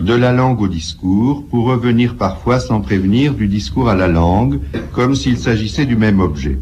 [0.00, 4.60] de la langue au discours pour revenir parfois sans prévenir du discours à la langue,
[4.92, 6.58] comme s'il s'agissait du même objet.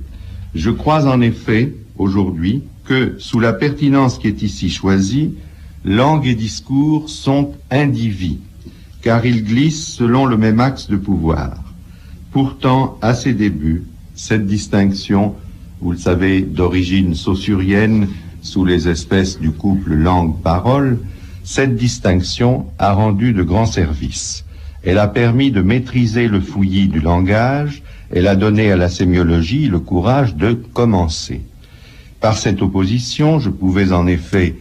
[0.54, 5.34] Je crois en effet, aujourd'hui, que sous la pertinence qui est ici choisie,
[5.84, 8.38] langue et discours sont indivis,
[9.02, 11.56] car ils glissent selon le même axe de pouvoir.
[12.32, 15.34] Pourtant, à ses débuts, cette distinction,
[15.80, 18.08] vous le savez, d'origine saussurienne,
[18.42, 20.98] sous les espèces du couple langue-parole,
[21.44, 24.44] cette distinction a rendu de grands services.
[24.82, 29.68] Elle a permis de maîtriser le fouillis du langage, elle a donné à la sémiologie
[29.68, 31.40] le courage de commencer.
[32.20, 34.56] Par cette opposition, je pouvais en effet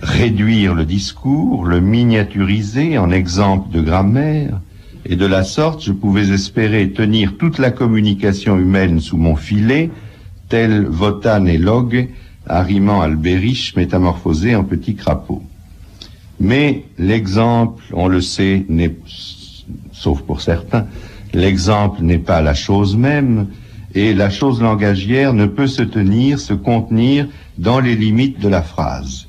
[0.00, 4.60] réduire le discours, le miniaturiser en exemple de grammaire,
[5.04, 9.90] et de la sorte je pouvais espérer tenir toute la communication humaine sous mon filet,
[10.48, 12.08] tel Votan et Log,
[12.46, 15.42] arrimant Albériche métamorphosé en petit crapaud.
[16.40, 18.96] Mais l'exemple, on le sait, n'est,
[19.92, 20.86] sauf pour certains,
[21.34, 23.48] l'exemple n'est pas la chose même,
[23.94, 28.62] et la chose langagière ne peut se tenir, se contenir dans les limites de la
[28.62, 29.27] phrase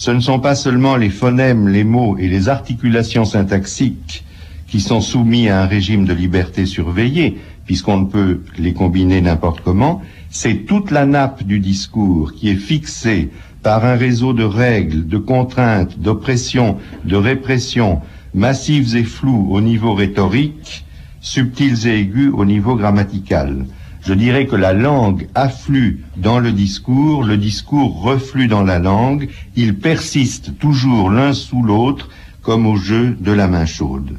[0.00, 4.24] ce ne sont pas seulement les phonèmes, les mots et les articulations syntaxiques
[4.66, 7.36] qui sont soumis à un régime de liberté surveillée,
[7.66, 12.56] puisqu'on ne peut les combiner n'importe comment, c'est toute la nappe du discours qui est
[12.56, 13.28] fixée
[13.62, 18.00] par un réseau de règles, de contraintes, d'oppression, de répression,
[18.32, 20.86] massives et floues au niveau rhétorique,
[21.20, 23.66] subtiles et aigus au niveau grammatical.
[24.02, 29.28] Je dirais que la langue afflue dans le discours, le discours reflue dans la langue,
[29.56, 32.08] ils persistent toujours l'un sous l'autre
[32.42, 34.16] comme au jeu de la main chaude.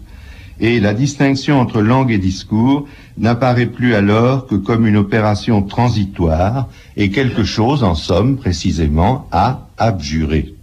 [0.59, 6.69] Et la distinction entre langue et discours n'apparaît plus alors que comme une opération transitoire
[6.95, 10.53] et quelque chose, en somme, précisément, à abjurer.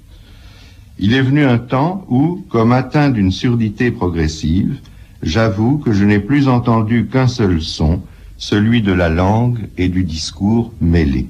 [1.01, 4.79] Il est venu un temps où, comme atteint d'une surdité progressive,
[5.23, 8.01] j'avoue que je n'ai plus entendu qu'un seul son,
[8.38, 11.29] celui de la langue et du discours mêlés.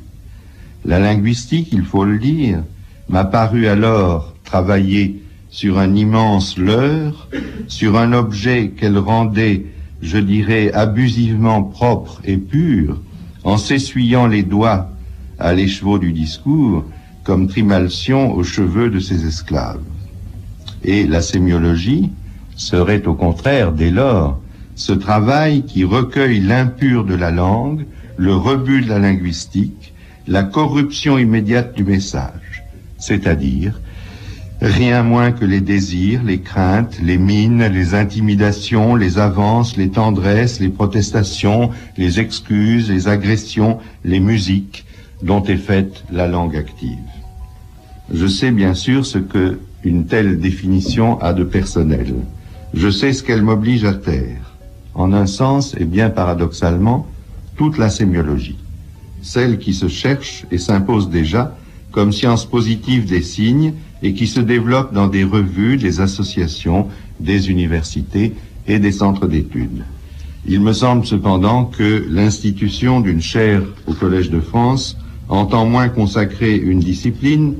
[0.84, 2.62] La linguistique, il faut le dire,
[3.08, 7.28] m'a paru alors travailler sur un immense leurre,
[7.66, 9.64] sur un objet qu'elle rendait,
[10.02, 13.00] je dirais, abusivement propre et pur,
[13.42, 14.90] en s'essuyant les doigts
[15.38, 16.84] à l'écheveau du discours,
[17.24, 19.80] comme Trimalcion aux cheveux de ses esclaves.
[20.84, 22.10] Et la sémiologie
[22.54, 24.38] serait au contraire, dès lors,
[24.78, 27.84] ce travail qui recueille l'impur de la langue,
[28.16, 29.92] le rebut de la linguistique,
[30.28, 32.62] la corruption immédiate du message,
[32.96, 33.80] c'est-à-dire
[34.62, 40.60] rien moins que les désirs, les craintes, les mines, les intimidations, les avances, les tendresses,
[40.60, 44.84] les protestations, les excuses, les agressions, les musiques
[45.22, 46.98] dont est faite la langue active.
[48.14, 52.14] Je sais bien sûr ce que une telle définition a de personnel.
[52.74, 54.47] Je sais ce qu'elle m'oblige à taire.
[54.98, 57.06] En un sens, et bien paradoxalement,
[57.56, 58.58] toute la sémiologie.
[59.22, 61.56] Celle qui se cherche et s'impose déjà
[61.92, 66.88] comme science positive des signes et qui se développe dans des revues, des associations,
[67.20, 68.34] des universités
[68.66, 69.84] et des centres d'études.
[70.46, 74.96] Il me semble cependant que l'institution d'une chaire au Collège de France
[75.28, 77.54] entend moins consacrer une discipline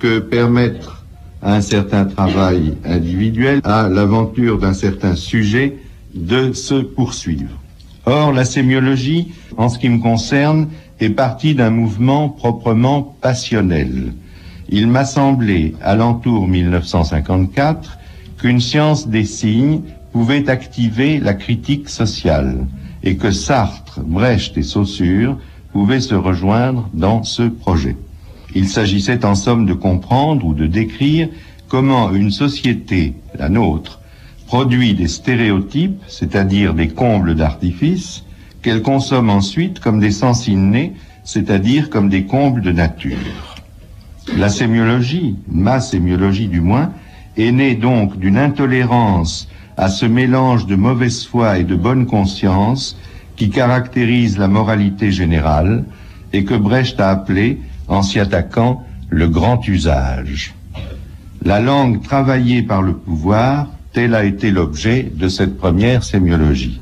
[0.00, 1.04] que permettre
[1.42, 5.78] à un certain travail individuel, à l'aventure d'un certain sujet,
[6.14, 7.58] de se poursuivre.
[8.04, 10.68] Or, la sémiologie, en ce qui me concerne,
[11.00, 14.12] est partie d'un mouvement proprement passionnel.
[14.68, 17.98] Il m'a semblé, à l'entour 1954,
[18.38, 22.66] qu'une science des signes pouvait activer la critique sociale
[23.02, 25.38] et que Sartre, Brecht et Saussure
[25.72, 27.96] pouvaient se rejoindre dans ce projet.
[28.54, 31.28] Il s'agissait en somme de comprendre ou de décrire
[31.68, 34.01] comment une société, la nôtre,
[34.52, 38.22] produit des stéréotypes, c'est-à-dire des combles d'artifice,
[38.60, 40.92] qu'elle consomme ensuite comme des sens innés,
[41.24, 43.16] c'est-à-dire comme des combles de nature.
[44.36, 46.92] La sémiologie, ma sémiologie du moins,
[47.38, 52.98] est née donc d'une intolérance à ce mélange de mauvaise foi et de bonne conscience
[53.36, 55.86] qui caractérise la moralité générale
[56.34, 60.54] et que Brecht a appelé en s'y attaquant le grand usage.
[61.42, 66.80] La langue travaillée par le pouvoir, tel a été l'objet de cette première sémiologie.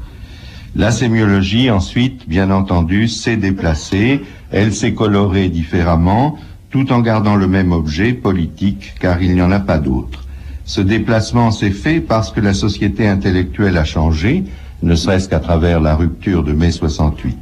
[0.76, 6.38] La sémiologie, ensuite, bien entendu, s'est déplacée, elle s'est colorée différemment,
[6.70, 10.24] tout en gardant le même objet politique, car il n'y en a pas d'autre.
[10.64, 14.44] Ce déplacement s'est fait parce que la société intellectuelle a changé,
[14.82, 17.36] ne serait-ce qu'à travers la rupture de mai 68.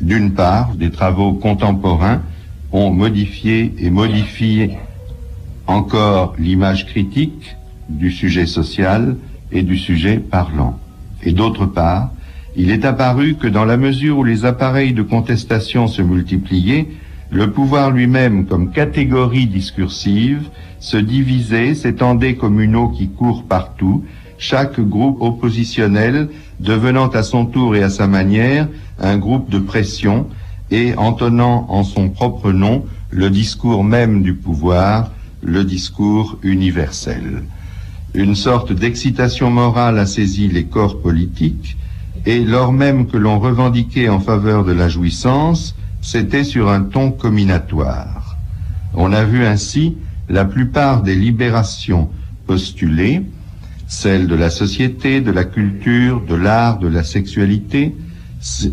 [0.00, 2.22] D'une part, des travaux contemporains
[2.72, 4.78] ont modifié et modifié
[5.66, 7.57] encore l'image critique
[7.88, 9.16] du sujet social
[9.52, 10.78] et du sujet parlant.
[11.22, 12.10] Et d'autre part,
[12.56, 16.88] il est apparu que dans la mesure où les appareils de contestation se multipliaient,
[17.30, 20.48] le pouvoir lui-même comme catégorie discursive
[20.80, 24.04] se divisait, s'étendait comme une eau qui court partout,
[24.38, 26.28] chaque groupe oppositionnel
[26.60, 28.68] devenant à son tour et à sa manière
[29.00, 30.26] un groupe de pression
[30.70, 35.10] et entonnant en son propre nom le discours même du pouvoir,
[35.42, 37.42] le discours universel.
[38.14, 41.76] Une sorte d'excitation morale a saisi les corps politiques,
[42.26, 47.10] et lors même que l'on revendiquait en faveur de la jouissance, c'était sur un ton
[47.10, 48.36] combinatoire.
[48.94, 49.96] On a vu ainsi
[50.28, 52.10] la plupart des libérations
[52.46, 53.22] postulées,
[53.86, 57.94] celles de la société, de la culture, de l'art, de la sexualité,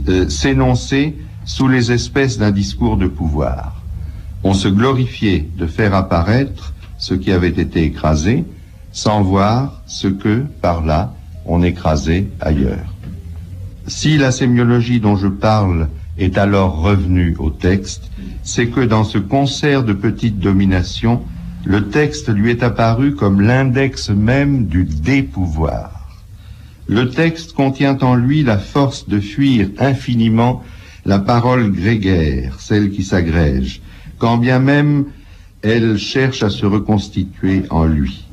[0.10, 3.82] euh, s'énoncer sous les espèces d'un discours de pouvoir.
[4.44, 8.46] On se glorifiait de faire apparaître ce qui avait été écrasé,
[8.96, 11.14] sans voir ce que, par là,
[11.46, 12.94] on écrasait ailleurs.
[13.88, 18.10] Si la sémiologie dont je parle est alors revenue au texte,
[18.42, 21.22] c'est que dans ce concert de petites dominations,
[21.66, 25.92] le texte lui est apparu comme l'index même du dépouvoir.
[26.88, 30.64] Le texte contient en lui la force de fuir infiniment
[31.04, 33.82] la parole grégaire, celle qui s'agrège,
[34.20, 35.06] quand bien même
[35.64, 38.25] elle cherche à se reconstituer en lui.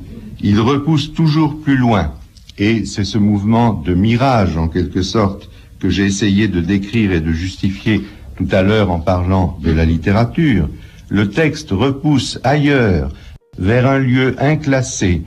[0.45, 2.11] Il repousse toujours plus loin,
[2.57, 7.21] et c'est ce mouvement de mirage, en quelque sorte, que j'ai essayé de décrire et
[7.21, 8.03] de justifier
[8.35, 10.67] tout à l'heure en parlant de la littérature.
[11.07, 13.13] Le texte repousse ailleurs,
[13.57, 15.21] vers un lieu inclassé,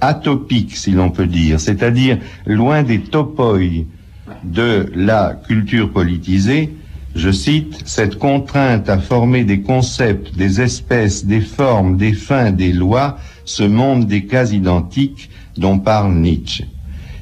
[0.00, 3.58] atopique si l'on peut dire, c'est-à-dire loin des topoi
[4.42, 6.72] de la culture politisée,
[7.14, 12.72] je cite, cette contrainte à former des concepts, des espèces, des formes, des fins, des
[12.72, 16.66] lois, ce monde des cas identiques dont parle Nietzsche.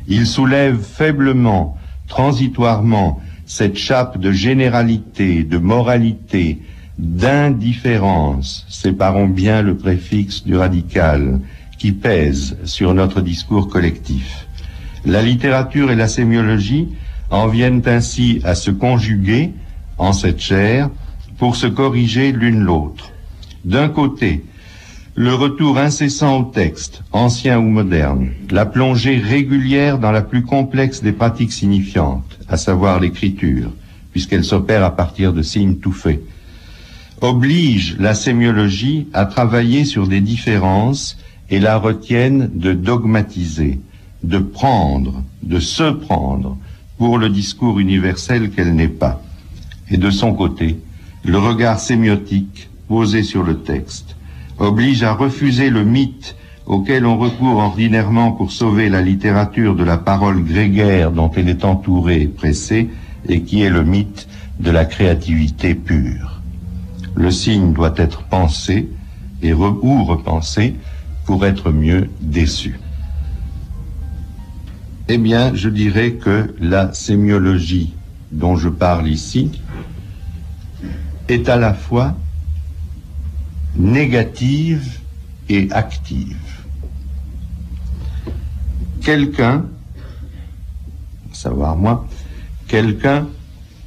[0.08, 1.76] Il soulève faiblement,
[2.08, 6.60] transitoirement, cette chape de généralité, de moralité,
[6.98, 11.40] d'indifférence, séparons bien le préfixe du radical,
[11.78, 14.46] qui pèse sur notre discours collectif.
[15.04, 16.88] La littérature et la sémiologie
[17.30, 19.52] en viennent ainsi à se conjuguer
[19.98, 20.88] en cette chair
[21.36, 23.10] pour se corriger l'une l'autre.
[23.64, 24.44] D'un côté,
[25.16, 31.02] le retour incessant au texte, ancien ou moderne, la plongée régulière dans la plus complexe
[31.02, 33.70] des pratiques signifiantes, à savoir l'écriture,
[34.10, 36.20] puisqu'elle s'opère à partir de signes tout faits,
[37.20, 41.16] oblige la sémiologie à travailler sur des différences
[41.48, 43.78] et la retiennent de dogmatiser,
[44.24, 46.56] de prendre, de se prendre
[46.98, 49.22] pour le discours universel qu'elle n'est pas.
[49.90, 50.76] Et de son côté,
[51.24, 54.16] le regard sémiotique posé sur le texte
[54.58, 56.36] oblige à refuser le mythe
[56.66, 61.64] auquel on recourt ordinairement pour sauver la littérature de la parole grégaire dont elle est
[61.64, 62.88] entourée et pressée,
[63.28, 64.28] et qui est le mythe
[64.60, 66.40] de la créativité pure.
[67.14, 68.88] Le signe doit être pensé
[69.42, 70.74] et ou repensé
[71.26, 72.78] pour être mieux déçu.
[75.08, 77.92] Eh bien, je dirais que la sémiologie
[78.32, 79.50] dont je parle ici
[81.28, 82.16] est à la fois
[83.76, 85.00] négative
[85.48, 86.36] et active.
[89.02, 89.66] Quelqu'un,
[91.32, 92.06] savoir moi,
[92.68, 93.28] quelqu'un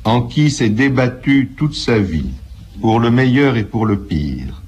[0.03, 2.29] en qui s'est débattu toute sa vie,
[2.81, 4.61] pour le meilleur et pour le pire,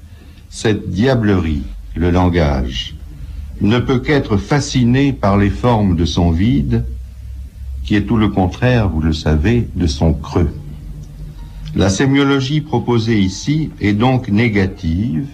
[0.48, 1.62] cette diablerie,
[1.94, 2.96] le langage,
[3.60, 6.84] ne peut qu'être fasciné par les formes de son vide,
[7.84, 10.52] qui est tout le contraire, vous le savez, de son creux.
[11.76, 15.28] La sémiologie proposée ici est donc négative,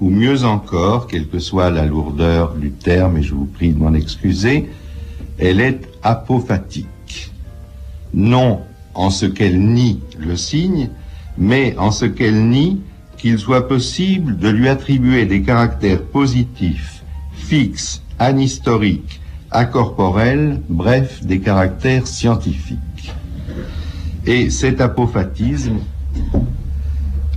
[0.00, 3.78] ou mieux encore, quelle que soit la lourdeur du terme, et je vous prie de
[3.78, 4.68] m'en excuser,
[5.38, 7.30] elle est apophatique.
[8.12, 8.60] Non
[8.94, 10.88] en ce qu'elle nie le signe,
[11.38, 12.80] mais en ce qu'elle nie
[13.16, 19.20] qu'il soit possible de lui attribuer des caractères positifs, fixes, anhistoriques,
[19.50, 22.78] acorporels, bref, des caractères scientifiques.
[24.26, 25.76] Et cet apophatisme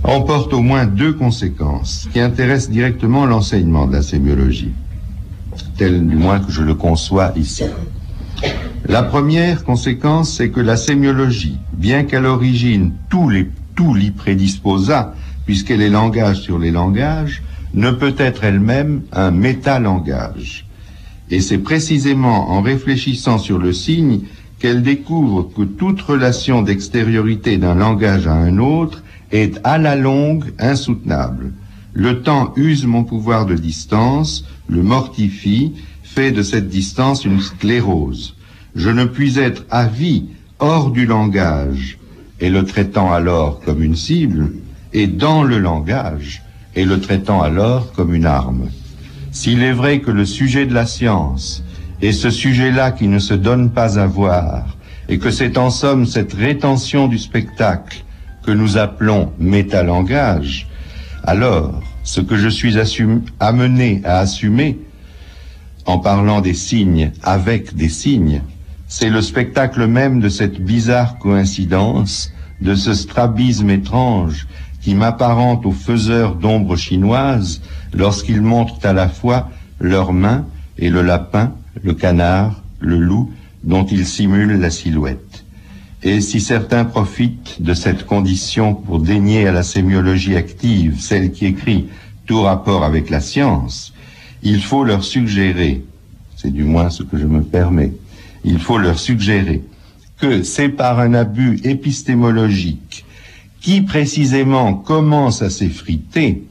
[0.02, 4.72] emporte au moins deux conséquences qui intéressent directement l'enseignement de la sémiologie,
[5.76, 7.64] tel du moins que je le conçois ici.
[8.86, 13.30] La première conséquence, c'est que la sémiologie, bien qu'à l'origine tout,
[13.76, 15.14] tout l'y prédisposa,
[15.46, 20.66] puisqu'elle est langage sur les langages, ne peut être elle-même un métalangage.
[21.30, 24.22] Et c'est précisément en réfléchissant sur le signe
[24.60, 29.02] qu'elle découvre que toute relation d'extériorité d'un langage à un autre
[29.32, 31.52] est à la longue insoutenable.
[31.94, 38.36] Le temps use mon pouvoir de distance, le mortifie, fait de cette distance une sclérose.
[38.76, 40.26] Je ne puis être à vie
[40.58, 41.98] hors du langage,
[42.38, 44.52] et le traitant alors comme une cible,
[44.92, 46.42] et dans le langage,
[46.76, 48.68] et le traitant alors comme une arme.
[49.32, 51.64] S'il est vrai que le sujet de la science
[52.02, 54.76] et ce sujet-là qui ne se donne pas à voir,
[55.08, 58.04] et que c'est en somme cette rétention du spectacle
[58.44, 60.68] que nous appelons métalangage,
[61.24, 62.76] alors ce que je suis
[63.38, 64.78] amené à assumer
[65.84, 68.42] en parlant des signes avec des signes,
[68.86, 74.46] c'est le spectacle même de cette bizarre coïncidence, de ce strabisme étrange
[74.80, 77.60] qui m'apparente aux faiseurs d'ombres chinoises
[77.92, 80.46] lorsqu'ils montrent à la fois leurs mains
[80.78, 81.52] et le lapin
[81.82, 83.30] le canard, le loup,
[83.64, 85.44] dont il simule la silhouette.
[86.02, 91.46] Et si certains profitent de cette condition pour dénier à la sémiologie active, celle qui
[91.46, 91.88] écrit
[92.24, 93.92] tout rapport avec la science,
[94.42, 95.84] il faut leur suggérer,
[96.36, 97.92] c'est du moins ce que je me permets,
[98.44, 99.62] il faut leur suggérer
[100.18, 103.04] que c'est par un abus épistémologique
[103.60, 106.44] qui précisément commence à s'effriter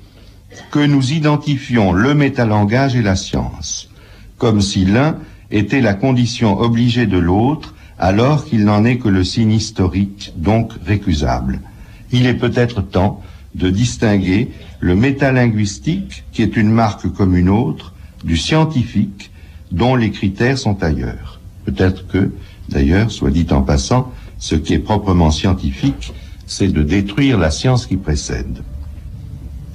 [0.70, 3.89] que nous identifions le métalangage et la science
[4.40, 5.18] comme si l'un
[5.52, 10.72] était la condition obligée de l'autre, alors qu'il n'en est que le signe historique, donc
[10.86, 11.60] récusable.
[12.12, 13.22] Il est peut-être temps
[13.54, 19.32] de distinguer le métalinguistique, qui est une marque comme une autre, du scientifique,
[19.72, 21.40] dont les critères sont ailleurs.
[21.66, 22.32] Peut-être que,
[22.70, 26.14] d'ailleurs, soit dit en passant, ce qui est proprement scientifique,
[26.48, 28.64] c'est de détruire la science qui précède.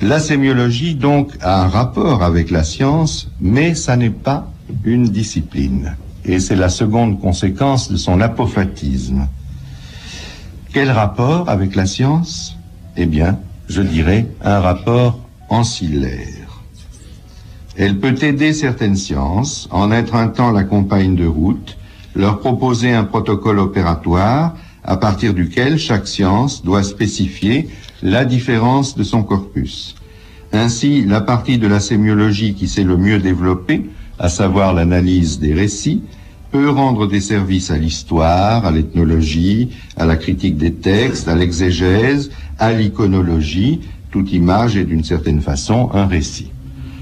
[0.01, 4.51] La sémiologie, donc, a un rapport avec la science, mais ça n'est pas
[4.85, 5.97] une discipline.
[6.25, 9.29] Et c'est la seconde conséquence de son apophatisme.
[10.73, 12.57] Quel rapport avec la science?
[12.97, 16.63] Eh bien, je dirais un rapport ancillaire.
[17.77, 21.77] Elle peut aider certaines sciences en être un temps la compagne de route,
[22.15, 24.55] leur proposer un protocole opératoire
[24.85, 27.69] à partir duquel chaque science doit spécifier
[28.03, 29.97] la différence de son corpus.
[30.53, 35.55] Ainsi, la partie de la sémiologie qui s'est le mieux développée, à savoir l'analyse des
[35.55, 36.03] récits,
[36.51, 42.31] peut rendre des services à l'histoire, à l'ethnologie, à la critique des textes, à l'exégèse,
[42.59, 43.81] à l'iconologie.
[44.13, 46.53] Toute image est d'une certaine façon un récit.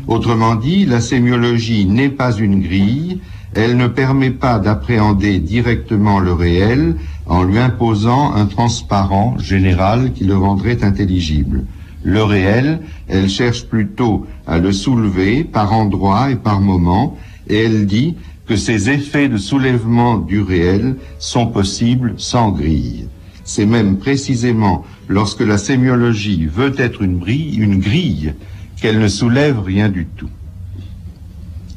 [0.09, 3.21] Autrement dit, la sémiologie n'est pas une grille,
[3.55, 6.97] elle ne permet pas d'appréhender directement le réel
[7.27, 11.67] en lui imposant un transparent général qui le rendrait intelligible.
[12.05, 17.17] Le réel, elle cherche plutôt à le soulever par endroits et par moments,
[17.49, 23.07] et elle dit que ces effets de soulèvement du réel sont possibles sans grille.
[23.45, 28.35] C'est même précisément lorsque la sémiologie veut être une, une grille
[28.81, 30.31] qu'elle ne soulève rien du tout.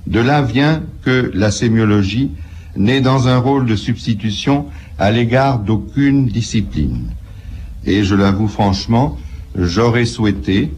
[0.07, 2.31] De là vient que la sémiologie
[2.75, 4.65] n'est dans un rôle de substitution
[4.99, 7.09] à l'égard d'aucune discipline.
[7.85, 9.17] Et je l'avoue franchement,
[9.57, 10.71] j'aurais souhaité,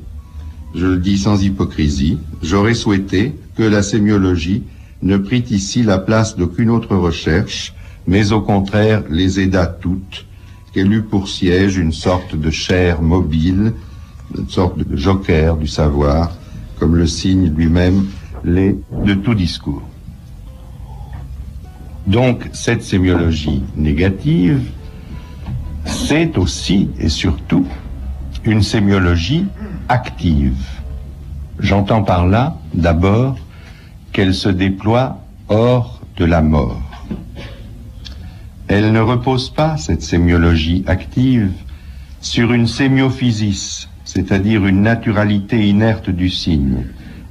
[0.75, 4.63] je le dis sans hypocrisie, j'aurais souhaité que la sémiologie
[5.01, 7.73] ne prit ici la place d'aucune autre recherche,
[8.07, 10.25] mais au contraire les aida toutes,
[10.73, 13.73] qu'elle eut pour siège une sorte de chair mobile,
[14.37, 16.35] une sorte de joker du savoir,
[16.79, 18.05] comme le signe lui-même
[18.43, 19.83] l'est de tout discours.
[22.05, 24.61] Donc cette sémiologie négative,
[25.85, 27.65] c'est aussi et surtout
[28.47, 29.45] une sémiologie
[29.89, 30.63] active.
[31.59, 33.37] J'entends par là d'abord
[34.13, 35.19] qu'elle se déploie
[35.49, 36.81] hors de la mort.
[38.69, 41.51] Elle ne repose pas, cette sémiologie active,
[42.21, 46.85] sur une sémiophysis, c'est-à-dire une naturalité inerte du signe.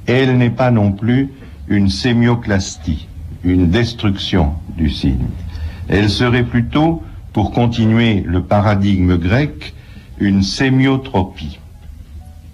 [0.05, 1.29] Elle n'est pas non plus
[1.67, 3.07] une sémioclastie,
[3.43, 5.27] une destruction du signe.
[5.89, 7.03] Elle serait plutôt,
[7.33, 9.73] pour continuer le paradigme grec,
[10.19, 11.59] une sémiotropie.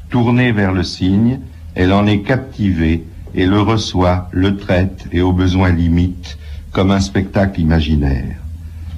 [0.10, 1.40] Tournée vers le signe,
[1.76, 3.06] elle en est captivée
[3.36, 6.38] et le reçoit, le traite et aux besoins limite
[6.72, 8.36] comme un spectacle imaginaire.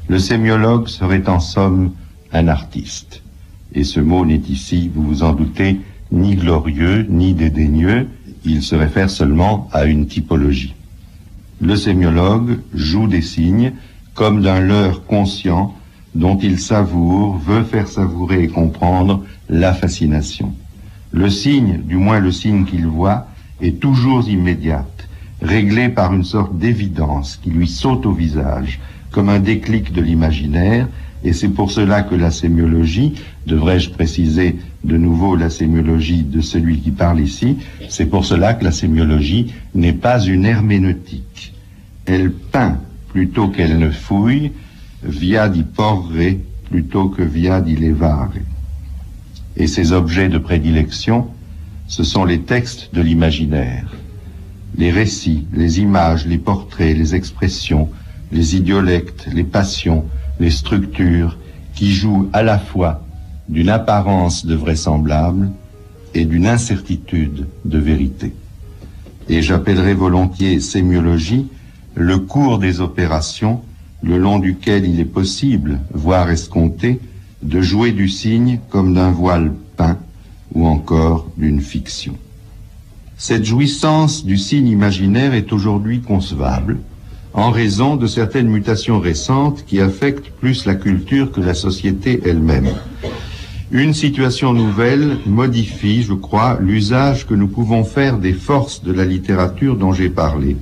[0.07, 1.93] Le sémiologue serait en somme
[2.32, 3.22] un artiste.
[3.74, 8.07] Et ce mot n'est ici, vous vous en doutez, ni glorieux, ni dédaigneux,
[8.45, 10.76] il se réfère seulement à une typologie.
[11.61, 13.74] Le sémiologue joue des signes
[14.13, 15.74] comme d'un leurre conscient
[16.16, 20.53] dont il savoure, veut faire savourer et comprendre la fascination.
[21.11, 23.28] Le signe, du moins le signe qu'il voit,
[23.61, 25.07] est toujours immédiate,
[25.41, 28.80] réglée par une sorte d'évidence qui lui saute au visage,
[29.11, 30.88] comme un déclic de l'imaginaire,
[31.24, 33.13] et c'est pour cela que la sémiologie,
[33.47, 37.57] devrais-je préciser de nouveau la sémiologie de celui qui parle ici,
[37.89, 41.53] c'est pour cela que la sémiologie n'est pas une herméneutique.
[42.05, 42.78] Elle peint
[43.09, 44.51] plutôt qu'elle ne fouille,
[45.03, 46.39] via di porre
[46.69, 48.41] plutôt que via di levare.
[49.57, 51.27] Et ces objets de prédilection,
[51.87, 53.89] ce sont les textes de l'imaginaire,
[54.77, 57.89] les récits, les images, les portraits, les expressions,
[58.31, 60.05] les idiolectes, les passions,
[60.39, 61.37] les structures,
[61.73, 63.05] qui jouent à la fois
[63.47, 65.51] d'une apparence de vraisemblable
[66.13, 68.33] et d'une incertitude de vérité.
[69.29, 71.47] Et j'appellerai volontiers sémiologie
[71.93, 73.61] le cours des opérations
[74.06, 76.99] le long duquel il est possible, voire escompté,
[77.41, 79.97] de jouer du signe comme d'un voile peint
[80.53, 82.16] ou encore d'une fiction.
[83.18, 86.78] Cette jouissance du signe imaginaire est aujourd'hui concevable
[87.34, 92.70] en raison de certaines mutations récentes qui affectent plus la culture que la société elle-même.
[93.72, 99.03] Une situation nouvelle modifie, je crois, l'usage que nous pouvons faire des forces de la
[99.03, 100.56] littérature dont j'ai parlé.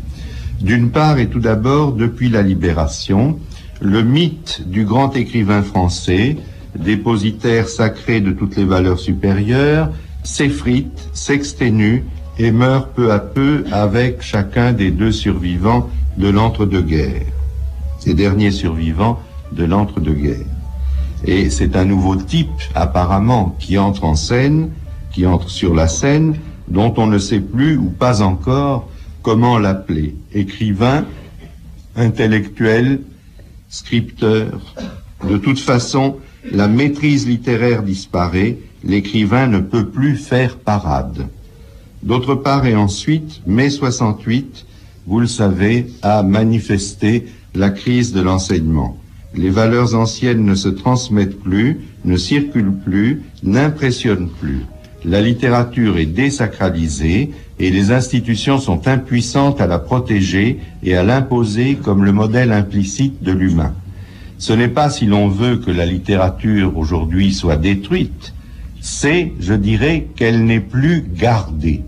[0.61, 3.39] D'une part et tout d'abord, depuis la libération,
[3.81, 6.37] le mythe du grand écrivain français,
[6.77, 9.91] dépositaire sacré de toutes les valeurs supérieures,
[10.23, 12.05] s'effrite, s'exténue
[12.39, 17.27] et meurt peu à peu avec chacun des deux survivants de l'entre-deux-guerres.
[17.99, 19.19] Ces derniers survivants
[19.51, 20.47] de l'entre-deux-guerres.
[21.25, 24.69] Et c'est un nouveau type, apparemment, qui entre en scène,
[25.11, 26.35] qui entre sur la scène,
[26.67, 28.89] dont on ne sait plus ou pas encore
[29.23, 30.15] comment l'appeler?
[30.33, 31.05] Écrivain,
[31.95, 33.01] intellectuel,
[33.69, 34.75] scripteur.
[35.27, 36.17] De toute façon,
[36.51, 41.27] la maîtrise littéraire disparaît, l'écrivain ne peut plus faire parade.
[42.03, 44.65] D'autre part et ensuite, mai 68,
[45.07, 48.97] vous le savez, a manifesté la crise de l'enseignement.
[49.35, 54.65] Les valeurs anciennes ne se transmettent plus, ne circulent plus, n'impressionnent plus.
[55.05, 61.75] La littérature est désacralisée et les institutions sont impuissantes à la protéger et à l'imposer
[61.75, 63.73] comme le modèle implicite de l'humain.
[64.37, 68.33] Ce n'est pas si l'on veut que la littérature aujourd'hui soit détruite,
[68.79, 71.81] c'est, je dirais, qu'elle n'est plus gardée.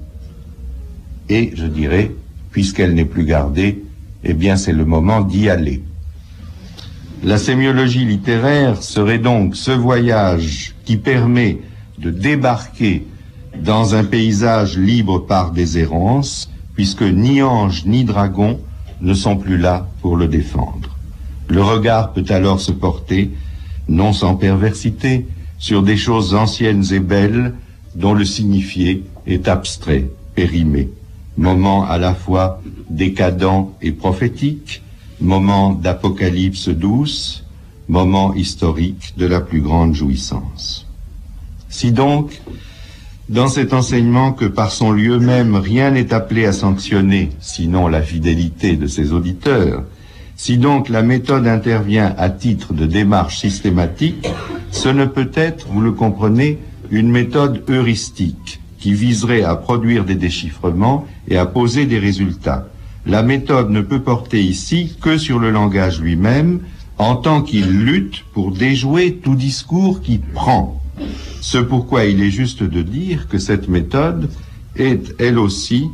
[1.30, 2.12] Et je dirais,
[2.52, 3.84] puisqu'elle n'est plus gardée,
[4.24, 5.84] eh bien c'est le moment d'y aller.
[7.24, 11.60] La sémiologie littéraire serait donc ce voyage qui permet
[11.98, 13.06] de débarquer
[13.64, 15.86] dans un paysage libre par des
[16.76, 18.60] puisque ni ange ni dragon
[19.02, 20.90] ne sont plus là pour le défendre.
[21.48, 23.32] Le regard peut alors se porter,
[23.88, 25.26] non sans perversité,
[25.58, 27.54] sur des choses anciennes et belles
[27.96, 30.90] dont le signifié est abstrait, périmé,
[31.38, 34.82] moment à la fois décadent et prophétique,
[35.22, 37.44] moment d'apocalypse douce,
[37.88, 40.85] moment historique de la plus grande jouissance.
[41.76, 42.42] Si donc,
[43.28, 48.02] dans cet enseignement que par son lieu même rien n'est appelé à sanctionner, sinon la
[48.02, 49.84] fidélité de ses auditeurs,
[50.38, 54.26] si donc la méthode intervient à titre de démarche systématique,
[54.72, 56.60] ce ne peut être, vous le comprenez,
[56.92, 62.70] une méthode heuristique qui viserait à produire des déchiffrements et à poser des résultats.
[63.06, 66.62] La méthode ne peut porter ici que sur le langage lui-même,
[66.98, 70.82] en tant qu'il lutte pour déjouer tout discours qui prend.
[71.42, 74.30] Ce pourquoi il est juste de dire que cette méthode
[74.76, 75.86] est elle aussi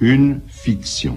[0.00, 1.16] une fiction.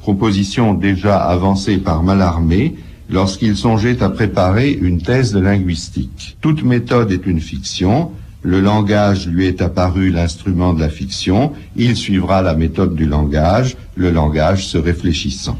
[0.00, 2.76] Proposition déjà avancée par Mallarmé
[3.10, 6.36] lorsqu'il songeait à préparer une thèse de linguistique.
[6.40, 8.10] Toute méthode est une fiction,
[8.42, 13.76] le langage lui est apparu l'instrument de la fiction, il suivra la méthode du langage,
[13.96, 15.58] le langage se réfléchissant.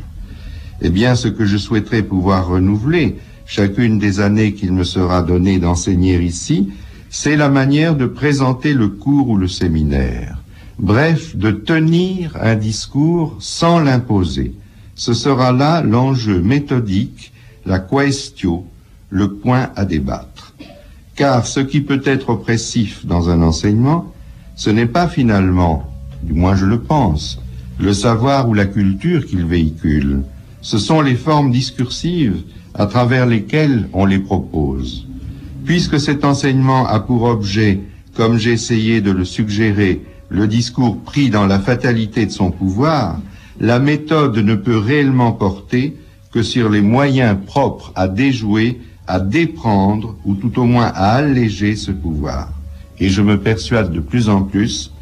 [0.81, 3.19] Eh bien, ce que je souhaiterais pouvoir renouveler,
[3.49, 6.69] chacune des années qu'il me sera donné d'enseigner ici,
[7.09, 10.37] c'est la manière de présenter le cours ou le séminaire.
[10.79, 14.53] Bref, de tenir un discours sans l'imposer.
[14.95, 17.33] Ce sera là l'enjeu méthodique,
[17.65, 18.67] la questio,
[19.09, 20.53] le point à débattre.
[21.17, 24.13] Car ce qui peut être oppressif dans un enseignement,
[24.57, 25.91] ce n'est pas finalement,
[26.23, 27.41] du moins je le pense,
[27.81, 30.23] le savoir ou la culture qu'il véhicule,
[30.61, 32.43] ce sont les formes discursives
[32.79, 35.07] à travers lesquelles on les propose.
[35.65, 37.81] Puisque cet enseignement a pour objet,
[38.15, 43.21] comme j'ai essayé de le suggérer, le discours pris dans la fatalité de son pouvoir,
[43.61, 45.97] la méthode ne peut réellement porter
[46.33, 51.75] que sur les moyens propres à déjouer, à déprendre ou tout au moins à alléger
[51.75, 52.51] ce pouvoir.
[53.01, 54.93] Et je me persuade de plus en plus,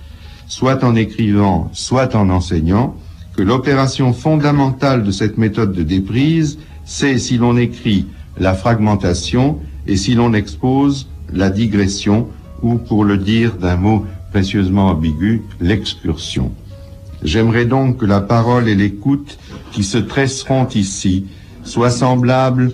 [0.47, 2.97] soit en écrivant, soit en enseignant,
[3.37, 8.07] que l'opération fondamentale de cette méthode de déprise, c'est si l'on écrit
[8.39, 12.29] la fragmentation et si l'on expose la digression
[12.63, 16.53] ou, pour le dire d'un mot précieusement ambigu, l'excursion.
[17.23, 19.39] J'aimerais donc que la parole et l'écoute
[19.73, 21.27] qui se tresseront ici
[21.65, 22.73] soient semblables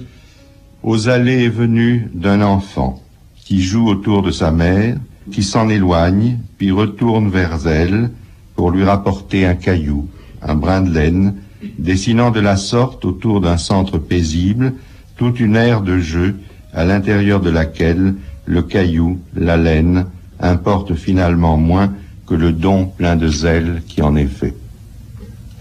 [0.83, 3.01] aux allées et venues d'un enfant
[3.37, 4.97] qui joue autour de sa mère,
[5.31, 8.11] qui s'en éloigne, puis retourne vers elle
[8.57, 10.09] pour lui rapporter un caillou,
[10.43, 11.35] un brin de laine,
[11.79, 14.75] dessinant de la sorte autour d'un centre paisible
[15.17, 16.37] toute une aire de jeu
[16.73, 18.15] à l'intérieur de laquelle
[18.47, 20.07] le caillou, la laine,
[20.41, 21.93] importe finalement moins
[22.27, 24.55] que le don plein de zèle qui en est fait.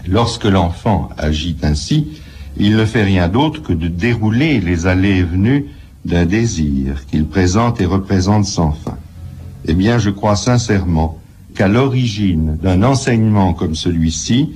[0.08, 2.08] Lorsque l'enfant agit ainsi,
[2.56, 5.66] il ne fait rien d'autre que de dérouler les allées et venues
[6.04, 8.96] d'un désir qu'il présente et représente sans fin.
[9.66, 11.20] Eh bien, je crois sincèrement
[11.54, 14.50] qu'à l'origine d'un enseignement comme celui-ci,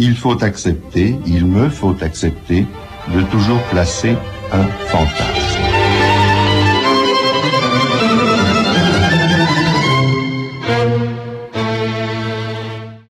[0.00, 2.66] il faut accepter, il me faut accepter
[3.14, 4.16] de toujours placer
[4.50, 5.69] un fantasme.